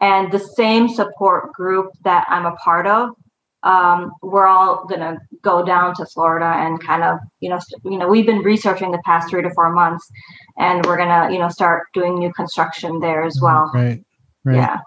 and 0.00 0.32
the 0.32 0.38
same 0.38 0.88
support 0.88 1.52
group 1.52 1.92
that 2.04 2.26
I'm 2.28 2.46
a 2.46 2.56
part 2.56 2.86
of 2.86 3.14
um, 3.62 4.12
we're 4.22 4.46
all 4.46 4.86
going 4.86 5.00
to 5.00 5.18
go 5.42 5.64
down 5.64 5.94
to 5.96 6.06
Florida 6.06 6.46
and 6.46 6.82
kind 6.82 7.02
of, 7.02 7.18
you 7.40 7.50
know, 7.50 7.58
st- 7.58 7.82
you 7.84 7.98
know, 7.98 8.08
we've 8.08 8.26
been 8.26 8.38
researching 8.38 8.90
the 8.90 9.02
past 9.04 9.28
three 9.28 9.42
to 9.42 9.50
four 9.50 9.72
months, 9.72 10.10
and 10.58 10.84
we're 10.86 10.96
going 10.96 11.08
to, 11.08 11.32
you 11.32 11.38
know, 11.38 11.48
start 11.48 11.88
doing 11.92 12.18
new 12.18 12.32
construction 12.32 13.00
there 13.00 13.22
as 13.22 13.38
well. 13.42 13.70
Right. 13.74 14.02
Right. 14.44 14.56
Yeah. 14.56 14.78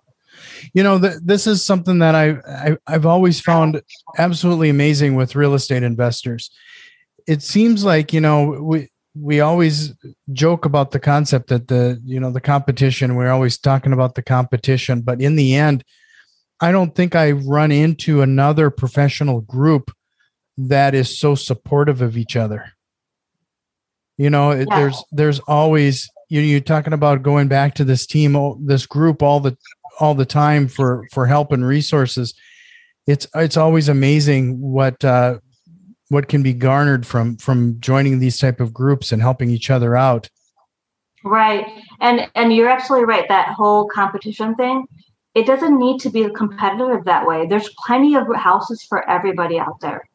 You 0.73 0.81
know, 0.81 0.99
th- 0.99 1.19
this 1.23 1.45
is 1.45 1.63
something 1.63 1.99
that 1.99 2.15
I, 2.15 2.37
I 2.47 2.77
I've 2.87 3.05
always 3.05 3.39
found 3.39 3.81
absolutely 4.17 4.69
amazing 4.69 5.15
with 5.15 5.35
real 5.35 5.53
estate 5.53 5.83
investors. 5.83 6.49
It 7.27 7.43
seems 7.43 7.85
like 7.85 8.11
you 8.11 8.21
know 8.21 8.59
we 8.59 8.89
we 9.15 9.39
always 9.39 9.93
joke 10.31 10.65
about 10.65 10.91
the 10.91 10.99
concept 10.99 11.49
that 11.49 11.67
the 11.67 12.01
you 12.03 12.19
know 12.19 12.31
the 12.31 12.41
competition. 12.41 13.15
We're 13.15 13.31
always 13.31 13.57
talking 13.57 13.93
about 13.93 14.15
the 14.15 14.23
competition, 14.23 15.01
but 15.01 15.21
in 15.21 15.35
the 15.35 15.55
end 15.55 15.83
I 16.63 16.71
don't 16.71 16.95
think 16.95 17.13
I 17.13 17.31
run 17.31 17.73
into 17.73 18.21
another 18.21 18.69
professional 18.69 19.41
group 19.41 19.91
that 20.57 20.95
is 20.95 21.19
so 21.19 21.35
supportive 21.35 22.01
of 22.01 22.15
each 22.15 22.37
other. 22.37 22.71
You 24.17 24.29
know, 24.29 24.51
yeah. 24.51 24.63
there's 24.69 25.03
there's 25.11 25.39
always 25.41 26.09
you 26.29 26.39
know, 26.39 26.47
you're 26.47 26.61
talking 26.61 26.93
about 26.93 27.21
going 27.21 27.49
back 27.49 27.75
to 27.75 27.83
this 27.83 28.05
team, 28.05 28.37
this 28.65 28.85
group 28.85 29.21
all 29.21 29.41
the 29.41 29.57
all 29.99 30.15
the 30.15 30.25
time 30.25 30.69
for 30.69 31.05
for 31.11 31.27
help 31.27 31.51
and 31.51 31.67
resources. 31.67 32.33
It's 33.07 33.27
it's 33.35 33.57
always 33.57 33.89
amazing 33.89 34.61
what 34.61 35.03
uh, 35.03 35.39
what 36.13 36.29
can 36.29 36.43
be 36.43 36.53
garnered 36.53 37.05
from 37.05 37.35
from 37.37 37.79
joining 37.81 38.19
these 38.19 38.39
type 38.39 38.61
of 38.61 38.73
groups 38.73 39.11
and 39.11 39.21
helping 39.21 39.49
each 39.49 39.69
other 39.69 39.97
out. 39.97 40.29
Right, 41.25 41.65
and 41.99 42.29
and 42.35 42.53
you're 42.53 42.69
absolutely 42.69 43.05
right. 43.05 43.27
That 43.27 43.49
whole 43.49 43.89
competition 43.89 44.55
thing 44.55 44.85
it 45.35 45.47
doesn't 45.47 45.79
need 45.79 45.99
to 46.01 46.09
be 46.09 46.29
competitive 46.29 47.05
that 47.05 47.25
way. 47.25 47.47
There's 47.47 47.69
plenty 47.85 48.15
of 48.15 48.27
houses 48.35 48.83
for 48.83 49.07
everybody 49.09 49.59
out 49.59 49.79
there. 49.81 50.07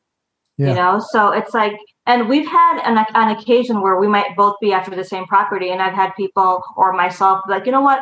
Yeah. 0.56 0.68
You 0.68 0.74
know, 0.74 1.04
so 1.10 1.30
it's 1.30 1.54
like, 1.54 1.74
and 2.06 2.28
we've 2.28 2.46
had 2.46 2.80
an, 2.84 3.04
an 3.14 3.36
occasion 3.36 3.80
where 3.80 3.96
we 3.96 4.08
might 4.08 4.36
both 4.36 4.56
be 4.60 4.72
after 4.72 4.94
the 4.94 5.04
same 5.04 5.26
property, 5.26 5.70
and 5.70 5.80
I've 5.80 5.94
had 5.94 6.10
people 6.16 6.62
or 6.76 6.92
myself 6.92 7.42
like, 7.48 7.66
you 7.66 7.72
know 7.72 7.80
what, 7.80 8.00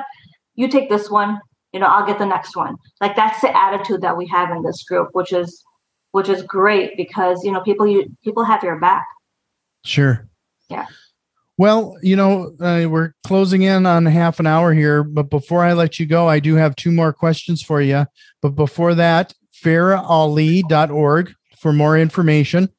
you 0.54 0.68
take 0.68 0.88
this 0.88 1.10
one, 1.10 1.40
you 1.72 1.80
know, 1.80 1.86
I'll 1.86 2.06
get 2.06 2.18
the 2.18 2.26
next 2.26 2.56
one. 2.56 2.76
Like 3.00 3.16
that's 3.16 3.40
the 3.40 3.54
attitude 3.54 4.00
that 4.02 4.16
we 4.16 4.26
have 4.28 4.50
in 4.50 4.62
this 4.62 4.82
group, 4.84 5.10
which 5.12 5.32
is 5.32 5.62
which 6.16 6.30
is 6.30 6.42
great 6.44 6.96
because 6.96 7.44
you 7.44 7.52
know 7.52 7.60
people 7.60 7.86
you 7.86 8.10
people 8.24 8.42
have 8.42 8.62
your 8.62 8.80
back. 8.80 9.06
Sure. 9.84 10.26
Yeah. 10.70 10.86
Well, 11.58 11.98
you 12.02 12.16
know, 12.16 12.56
uh, 12.58 12.86
we're 12.88 13.12
closing 13.22 13.62
in 13.62 13.84
on 13.84 14.06
half 14.06 14.40
an 14.40 14.46
hour 14.46 14.72
here, 14.72 15.04
but 15.04 15.28
before 15.28 15.62
I 15.62 15.74
let 15.74 16.00
you 16.00 16.06
go, 16.06 16.26
I 16.26 16.40
do 16.40 16.54
have 16.54 16.74
two 16.74 16.90
more 16.90 17.12
questions 17.12 17.60
for 17.60 17.82
you. 17.82 18.06
But 18.40 18.50
before 18.50 18.94
that, 18.94 19.34
farrahali.org 19.62 21.34
for 21.58 21.72
more 21.74 21.98
information. 21.98 22.70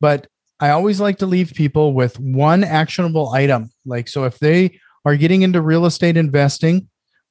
But 0.00 0.26
I 0.58 0.70
always 0.70 1.00
like 1.00 1.18
to 1.18 1.26
leave 1.26 1.52
people 1.54 1.92
with 1.92 2.18
one 2.18 2.64
actionable 2.64 3.30
item. 3.30 3.70
Like, 3.86 4.08
so 4.08 4.24
if 4.24 4.40
they 4.40 4.80
are 5.04 5.16
getting 5.16 5.42
into 5.42 5.62
real 5.62 5.86
estate 5.86 6.16
investing 6.16 6.88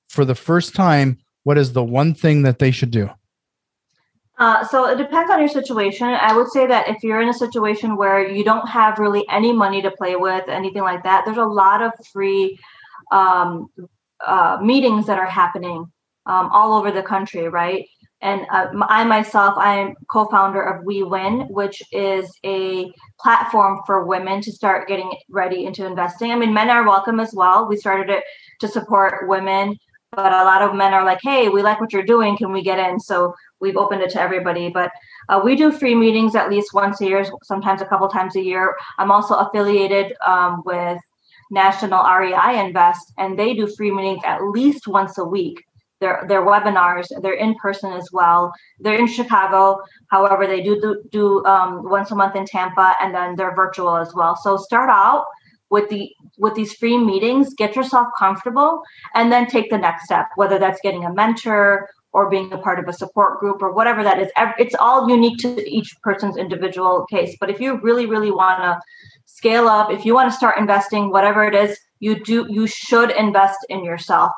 for 0.08 0.24
the 0.24 0.36
first 0.36 0.74
time, 0.74 1.18
what 1.44 1.58
is 1.58 1.74
the 1.74 1.84
one 1.84 2.14
thing 2.14 2.44
that 2.44 2.60
they 2.60 2.72
should 2.72 2.92
do? 2.92 3.10
Uh, 4.44 4.62
so 4.68 4.90
it 4.90 4.98
depends 4.98 5.32
on 5.32 5.40
your 5.40 5.48
situation. 5.48 6.06
I 6.10 6.36
would 6.36 6.50
say 6.50 6.68
that 6.68 6.90
if 6.90 7.02
you're 7.02 7.22
in 7.22 7.30
a 7.30 7.34
situation 7.34 7.96
where 7.96 8.28
you 8.28 8.44
don't 8.44 8.68
have 8.68 9.00
really 9.00 9.26
any 9.30 9.54
money 9.54 9.82
to 9.82 9.90
play 9.92 10.18
with, 10.18 10.50
anything 10.50 10.82
like 10.82 11.02
that, 11.04 11.24
there's 11.24 11.38
a 11.38 11.46
lot 11.46 11.82
of 11.82 11.94
free 12.12 12.60
um, 13.14 13.70
uh, 14.28 14.58
meetings 14.62 15.06
that 15.06 15.18
are 15.18 15.30
happening 15.30 15.86
um, 16.26 16.50
all 16.52 16.74
over 16.74 16.92
the 16.92 17.02
country, 17.02 17.48
right? 17.48 17.88
And 18.20 18.42
uh, 18.52 18.68
I 18.90 19.06
myself, 19.06 19.54
I 19.58 19.80
am 19.80 19.94
co-founder 20.12 20.62
of 20.62 20.84
We 20.84 21.04
Win, 21.04 21.48
which 21.48 21.82
is 21.94 22.30
a 22.46 22.92
platform 23.22 23.80
for 23.86 24.04
women 24.04 24.42
to 24.42 24.52
start 24.52 24.90
getting 24.90 25.10
ready 25.30 25.64
into 25.64 25.86
investing. 25.86 26.32
I 26.32 26.36
mean, 26.36 26.54
men 26.54 26.70
are 26.70 26.86
welcome 26.86 27.22
as 27.22 27.34
well. 27.34 27.66
We 27.66 27.78
started 27.78 28.10
it 28.10 28.26
to 28.60 28.68
support 28.68 29.30
women 29.30 29.78
but 30.16 30.32
a 30.32 30.44
lot 30.44 30.62
of 30.62 30.76
men 30.76 30.94
are 30.94 31.04
like 31.04 31.20
hey 31.22 31.50
we 31.50 31.62
like 31.62 31.80
what 31.82 31.92
you're 31.92 32.04
doing 32.04 32.38
can 32.38 32.52
we 32.52 32.62
get 32.62 32.80
in 32.80 33.00
so 33.00 33.34
we've 33.64 33.78
opened 33.84 34.02
it 34.06 34.12
to 34.16 34.22
everybody 34.22 34.70
but 34.70 34.92
uh, 35.30 35.42
we 35.44 35.56
do 35.56 35.72
free 35.72 35.96
meetings 35.96 36.36
at 36.36 36.50
least 36.50 36.74
once 36.74 37.02
a 37.02 37.06
year 37.06 37.26
sometimes 37.44 37.82
a 37.82 37.86
couple 37.86 38.08
times 38.08 38.36
a 38.36 38.42
year. 38.42 38.76
I'm 38.98 39.12
also 39.12 39.36
affiliated 39.36 40.14
um, 40.26 40.64
with 40.66 41.00
national 41.52 42.04
rei 42.04 42.60
invest 42.60 43.14
and 43.18 43.38
they 43.38 43.54
do 43.54 43.68
free 43.68 43.92
meetings 43.92 44.22
at 44.26 44.44
least 44.44 44.88
once 44.88 45.18
a 45.18 45.24
week. 45.24 45.64
Their 46.02 46.26
their 46.28 46.42
webinars 46.42 47.08
they're 47.22 47.34
in 47.34 47.56
person 47.56 47.94
as 47.94 48.10
well. 48.12 48.52
They're 48.80 49.00
in 49.00 49.08
chicago 49.08 49.82
however 50.10 50.48
they 50.48 50.62
do 50.62 50.80
do, 50.82 51.02
do 51.12 51.46
um, 51.46 51.90
once 51.90 52.12
a 52.12 52.16
month 52.16 52.36
in 52.36 52.46
tampa 52.46 52.96
and 53.00 53.14
then 53.16 53.36
they're 53.36 53.56
virtual 53.56 53.96
as 53.96 54.14
well. 54.14 54.36
So 54.36 54.58
start 54.58 54.90
out 54.90 55.26
with 55.70 55.90
the 55.90 56.10
with 56.38 56.56
these 56.56 56.74
free 56.74 56.98
meetings 56.98 57.54
get 57.54 57.76
yourself 57.76 58.08
comfortable 58.20 58.84
and 59.16 59.32
then 59.32 59.48
take 59.48 59.70
the 59.70 59.78
next 59.78 60.04
step 60.04 60.28
whether 60.36 60.60
that's 60.60 60.80
getting 60.82 61.06
a 61.06 61.14
mentor 61.14 61.88
or 62.14 62.30
being 62.30 62.52
a 62.54 62.58
part 62.58 62.80
of 62.80 62.88
a 62.88 62.94
support 62.94 63.40
group 63.40 63.62
or 63.62 63.74
whatever 63.74 64.04
that 64.04 64.20
is. 64.20 64.30
It's 64.58 64.76
all 64.76 65.10
unique 65.10 65.40
to 65.40 65.70
each 65.70 65.96
person's 66.02 66.38
individual 66.38 67.06
case. 67.10 67.36
But 67.40 67.50
if 67.50 67.60
you 67.60 67.80
really 67.82 68.06
really 68.06 68.32
want 68.32 68.60
to 68.60 68.80
scale 69.26 69.68
up 69.68 69.92
if 69.92 70.06
you 70.06 70.14
want 70.14 70.32
to 70.32 70.38
start 70.38 70.58
investing 70.58 71.10
whatever 71.10 71.44
it 71.44 71.56
is 71.56 71.78
you 72.00 72.24
do 72.24 72.46
you 72.50 72.68
should 72.68 73.12
invest 73.12 73.60
in 73.70 73.84
yourself. 73.84 74.32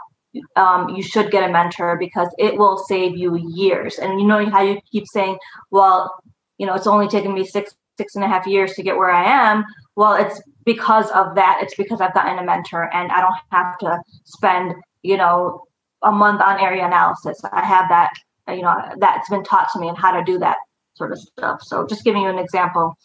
Um, 0.57 0.89
you 0.89 1.01
should 1.01 1.31
get 1.31 1.47
a 1.47 1.51
mentor 1.51 1.97
because 1.97 2.27
it 2.37 2.57
will 2.57 2.77
save 2.77 3.15
you 3.15 3.37
years. 3.55 3.99
And 3.99 4.19
you 4.19 4.27
know 4.27 4.49
how 4.49 4.61
you 4.61 4.79
keep 4.91 5.05
saying 5.07 5.37
well 5.71 6.13
you 6.57 6.65
know 6.65 6.73
it's 6.73 6.87
only 6.87 7.07
taken 7.07 7.33
me 7.33 7.45
six 7.45 7.75
six 7.97 8.15
and 8.15 8.23
a 8.23 8.27
half 8.27 8.45
years 8.45 8.73
to 8.73 8.83
get 8.83 8.97
where 8.97 9.11
i 9.11 9.23
am. 9.23 9.65
Well 9.95 10.13
it's 10.13 10.41
because 10.65 11.11
of 11.11 11.35
that. 11.35 11.59
It's 11.61 11.75
because 11.75 11.99
i've 12.01 12.13
gotten 12.13 12.39
a 12.39 12.43
mentor 12.43 12.93
and 12.93 13.11
i 13.11 13.19
don't 13.21 13.35
have 13.51 13.77
to 13.79 13.99
spend 14.23 14.75
you 15.03 15.17
know 15.17 15.64
a 16.05 16.11
month 16.11 16.41
on 16.41 16.59
area 16.59 16.85
analysis 16.85 17.41
i 17.51 17.63
have 17.63 17.89
that 17.89 18.11
you 18.47 18.61
know 18.61 18.75
that's 18.99 19.29
been 19.29 19.43
taught 19.43 19.67
to 19.71 19.79
me 19.79 19.87
and 19.87 19.97
how 19.97 20.11
to 20.11 20.23
do 20.23 20.39
that 20.39 20.57
sort 20.93 21.11
of 21.11 21.19
stuff 21.19 21.61
so 21.61 21.85
just 21.85 22.03
giving 22.03 22.21
you 22.21 22.29
an 22.29 22.39
example 22.39 22.97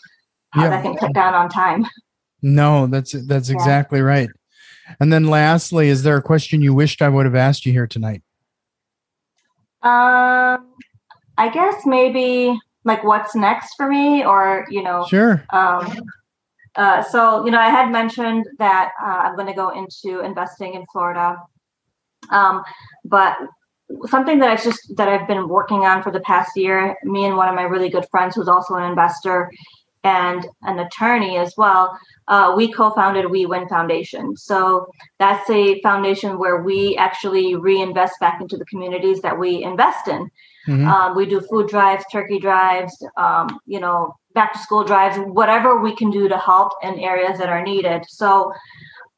how 0.50 0.64
yeah. 0.64 0.70
that 0.70 0.82
can 0.82 0.96
cut 0.96 1.12
down 1.12 1.34
on 1.34 1.48
time 1.48 1.84
no 2.42 2.86
that's 2.86 3.12
that's 3.26 3.48
yeah. 3.48 3.56
exactly 3.56 4.00
right 4.00 4.30
and 5.00 5.12
then 5.12 5.24
lastly 5.24 5.88
is 5.88 6.02
there 6.02 6.16
a 6.16 6.22
question 6.22 6.62
you 6.62 6.72
wished 6.72 7.02
i 7.02 7.08
would 7.08 7.26
have 7.26 7.34
asked 7.34 7.66
you 7.66 7.72
here 7.72 7.86
tonight 7.86 8.22
um 9.82 10.72
i 11.38 11.50
guess 11.52 11.86
maybe 11.86 12.56
like 12.84 13.02
what's 13.02 13.34
next 13.34 13.74
for 13.74 13.88
me 13.88 14.24
or 14.24 14.66
you 14.70 14.82
know 14.82 15.04
sure 15.08 15.44
um 15.50 15.92
uh, 16.76 17.02
so, 17.02 17.44
you 17.44 17.50
know, 17.50 17.58
I 17.58 17.68
had 17.68 17.90
mentioned 17.90 18.46
that 18.58 18.92
uh, 19.02 19.04
I'm 19.04 19.34
going 19.34 19.48
to 19.48 19.54
go 19.54 19.70
into 19.70 20.20
investing 20.20 20.74
in 20.74 20.86
Florida. 20.92 21.36
Um, 22.30 22.62
but 23.04 23.36
something 24.06 24.38
that 24.38 24.50
I 24.50 24.56
just 24.56 24.96
that 24.96 25.08
I've 25.08 25.26
been 25.26 25.48
working 25.48 25.84
on 25.84 26.02
for 26.02 26.12
the 26.12 26.20
past 26.20 26.56
year, 26.56 26.96
me 27.04 27.24
and 27.26 27.36
one 27.36 27.48
of 27.48 27.54
my 27.54 27.62
really 27.62 27.88
good 27.88 28.06
friends 28.10 28.34
who's 28.34 28.48
also 28.48 28.74
an 28.74 28.84
investor 28.84 29.50
and 30.02 30.46
an 30.62 30.78
attorney 30.78 31.36
as 31.36 31.54
well, 31.58 31.98
uh, 32.28 32.54
we 32.56 32.72
co-founded 32.72 33.30
We 33.30 33.44
Win 33.44 33.68
Foundation. 33.68 34.34
So 34.36 34.86
that's 35.18 35.48
a 35.50 35.80
foundation 35.82 36.38
where 36.38 36.62
we 36.62 36.96
actually 36.96 37.54
reinvest 37.56 38.14
back 38.18 38.40
into 38.40 38.56
the 38.56 38.64
communities 38.64 39.20
that 39.20 39.38
we 39.38 39.62
invest 39.62 40.08
in. 40.08 40.30
Mm-hmm. 40.68 40.88
Um, 40.88 41.16
we 41.16 41.26
do 41.26 41.40
food 41.40 41.68
drives, 41.68 42.04
turkey 42.10 42.38
drives, 42.38 42.96
um, 43.16 43.60
you 43.66 43.80
know, 43.80 44.14
back 44.34 44.52
to 44.54 44.58
school 44.58 44.84
drives, 44.84 45.18
whatever 45.18 45.80
we 45.80 45.94
can 45.94 46.10
do 46.10 46.28
to 46.28 46.38
help 46.38 46.72
in 46.82 46.98
areas 46.98 47.38
that 47.38 47.48
are 47.48 47.62
needed. 47.62 48.04
So 48.08 48.52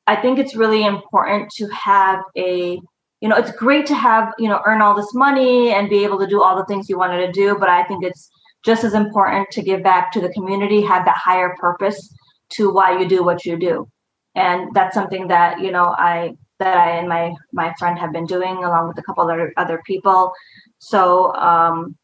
I 0.07 0.17
think 0.17 0.39
it's 0.39 0.57
really 0.57 0.85
important 0.85 1.51
to 1.59 1.69
have 1.69 2.21
a 2.37 2.81
you 3.23 3.29
know 3.29 3.37
it's 3.37 3.53
great 3.53 3.87
to 3.87 3.95
have 3.95 4.35
you 4.39 4.49
know 4.49 4.61
earn 4.67 4.83
all 4.83 4.95
this 4.95 5.15
money 5.15 5.73
and 5.73 5.89
be 5.89 6.05
able 6.05 6.19
to 6.19 6.27
do 6.27 6.43
all 6.43 6.57
the 6.57 6.67
things 6.67 6.89
you 6.89 6.99
wanted 6.99 7.25
to 7.27 7.33
do 7.33 7.57
but 7.59 7.69
i 7.69 7.83
think 7.85 8.05
it's 8.05 8.31
just 8.65 8.85
as 8.85 8.95
important 8.95 9.51
to 9.51 9.63
give 9.63 9.83
back 9.83 10.13
to 10.13 10.21
the 10.21 10.29
community 10.31 10.83
have 10.83 11.05
that 11.05 11.17
higher 11.17 11.57
purpose 11.59 12.15
to 12.51 12.71
why 12.71 12.99
you 12.99 13.09
do 13.09 13.25
what 13.25 13.47
you 13.47 13.57
do 13.57 13.89
and 14.35 14.75
that's 14.75 14.95
something 14.95 15.29
that 15.29 15.61
you 15.61 15.71
know 15.71 15.95
I 15.97 16.37
that 16.59 16.77
I 16.77 16.91
and 16.99 17.09
my 17.09 17.35
my 17.53 17.75
friend 17.79 17.99
have 17.99 18.13
been 18.13 18.27
doing 18.27 18.65
along 18.65 18.89
with 18.89 18.99
a 18.99 19.03
couple 19.03 19.25
other 19.25 19.53
other 19.57 19.83
people. 19.87 20.33
So 20.79 21.35
um, 21.35 21.97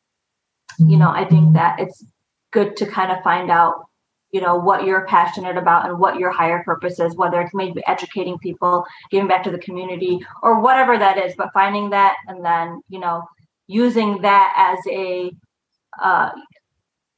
you 0.78 0.96
know, 0.96 1.10
I 1.10 1.24
think 1.24 1.54
that 1.54 1.80
it's 1.80 2.04
good 2.52 2.76
to 2.78 2.86
kind 2.86 3.12
of 3.12 3.22
find 3.22 3.50
out 3.50 3.87
you 4.32 4.40
know 4.40 4.56
what 4.56 4.84
you're 4.84 5.06
passionate 5.06 5.56
about 5.56 5.88
and 5.88 5.98
what 5.98 6.18
your 6.18 6.30
higher 6.30 6.62
purpose 6.62 7.00
is 7.00 7.16
whether 7.16 7.40
it's 7.40 7.54
maybe 7.54 7.82
educating 7.86 8.38
people 8.38 8.84
giving 9.10 9.28
back 9.28 9.42
to 9.42 9.50
the 9.50 9.58
community 9.58 10.18
or 10.42 10.60
whatever 10.60 10.98
that 10.98 11.18
is 11.18 11.34
but 11.36 11.52
finding 11.52 11.90
that 11.90 12.16
and 12.26 12.44
then 12.44 12.80
you 12.88 12.98
know 12.98 13.22
using 13.66 14.20
that 14.22 14.52
as 14.56 14.78
a 14.90 15.30
uh, 16.02 16.30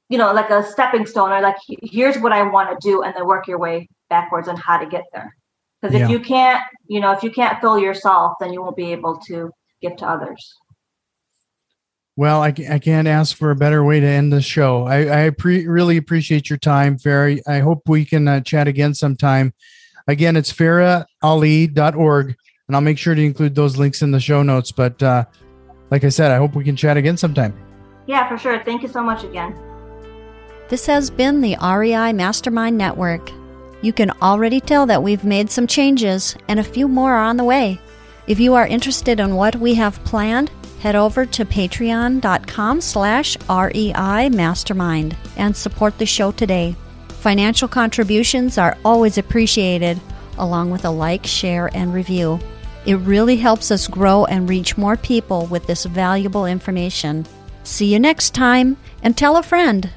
you 0.09 0.18
know 0.18 0.33
like 0.33 0.51
a 0.51 0.64
stepping 0.64 1.07
stone 1.07 1.31
or 1.31 1.40
like 1.40 1.57
here's 1.83 2.18
what 2.18 2.33
i 2.33 2.42
want 2.42 2.68
to 2.70 2.88
do 2.88 3.03
and 3.03 3.14
then 3.14 3.27
work 3.27 3.46
your 3.46 3.59
way 3.59 3.88
backwards 4.09 4.49
on 4.49 4.57
how 4.57 4.77
to 4.77 4.87
get 4.87 5.05
there 5.12 5.35
because 5.81 5.94
if 5.94 6.01
yeah. 6.01 6.09
you 6.09 6.20
can't 6.20 6.62
you 6.88 7.01
know 7.01 7.12
if 7.12 7.23
you 7.23 7.31
can't 7.31 7.61
fill 7.61 7.79
yourself 7.79 8.35
then 8.40 8.53
you 8.53 8.62
won't 8.62 8.77
be 8.77 8.92
able 8.92 9.16
to 9.16 9.51
give 9.81 9.96
to 9.96 10.07
others 10.07 10.57
well, 12.21 12.43
I, 12.43 12.53
I 12.71 12.79
can't 12.79 13.09
ask 13.09 13.35
for 13.35 13.51
a 13.51 13.57
better 13.57 13.83
way 13.83 13.99
to 13.99 14.07
end 14.07 14.31
the 14.31 14.43
show. 14.43 14.85
I, 14.85 15.25
I 15.25 15.31
pre- 15.31 15.67
really 15.67 15.97
appreciate 15.97 16.51
your 16.51 16.59
time, 16.59 16.99
Farrah. 16.99 17.41
I 17.49 17.61
hope 17.61 17.89
we 17.89 18.05
can 18.05 18.29
uh, 18.29 18.41
chat 18.43 18.69
again 18.69 18.93
sometime. 18.93 19.55
Again, 20.07 20.37
it's 20.37 20.53
farrahali.org, 20.53 22.27
and 22.69 22.77
I'll 22.77 22.83
make 22.83 22.99
sure 22.99 23.15
to 23.15 23.25
include 23.25 23.55
those 23.55 23.79
links 23.79 24.03
in 24.03 24.11
the 24.11 24.21
show 24.21 24.43
notes. 24.43 24.71
But 24.71 25.03
uh, 25.03 25.25
like 25.91 26.05
I 26.05 26.11
said, 26.11 26.31
I 26.31 26.37
hope 26.37 26.55
we 26.55 26.63
can 26.63 26.77
chat 26.77 26.99
again 26.99 27.17
sometime. 27.17 27.59
Yeah, 28.07 28.29
for 28.29 28.37
sure. 28.37 28.63
Thank 28.67 28.83
you 28.83 28.89
so 28.89 29.03
much 29.03 29.25
again. 29.25 29.59
This 30.69 30.85
has 30.85 31.09
been 31.09 31.41
the 31.41 31.57
REI 31.57 32.13
Mastermind 32.13 32.77
Network. 32.77 33.33
You 33.81 33.95
can 33.95 34.11
already 34.21 34.61
tell 34.61 34.85
that 34.85 35.03
we've 35.03 35.25
made 35.25 35.51
some 35.51 35.67
changes, 35.67 36.37
and 36.49 36.61
a 36.61 36.65
few 36.65 36.87
more 36.87 37.15
are 37.15 37.25
on 37.25 37.39
the 37.39 37.45
way. 37.45 37.81
If 38.27 38.39
you 38.39 38.53
are 38.57 38.67
interested 38.67 39.21
in 39.21 39.37
what 39.37 39.57
we 39.57 39.73
have 39.77 40.05
planned, 40.05 40.51
head 40.81 40.97
over 40.97 41.27
to 41.27 41.45
patreon.com 41.45 42.81
slash 42.81 43.37
REI 43.49 44.29
Mastermind 44.31 45.16
and 45.37 45.55
support 45.55 45.97
the 45.99 46.07
show 46.07 46.33
today. 46.33 46.75
Financial 47.09 47.69
contributions 47.69 48.57
are 48.57 48.79
always 48.85 49.19
appreciated, 49.19 50.01
along 50.38 50.71
with 50.71 50.85
a 50.87 50.90
like, 50.90 51.27
share, 51.27 51.71
and 51.75 51.93
review. 51.93 52.40
It 52.87 52.95
really 52.97 53.37
helps 53.37 53.71
us 53.71 53.87
grow 53.87 54.25
and 54.25 54.49
reach 54.49 54.79
more 54.79 54.97
people 54.97 55.47
with 55.47 55.66
this 55.66 55.85
valuable 55.85 56.47
information. 56.47 57.27
See 57.62 57.93
you 57.93 58.01
next 58.01 58.35
time, 58.35 58.79
and 59.03 59.16
tell 59.16 59.37
a 59.37 59.43
friend. 59.43 59.90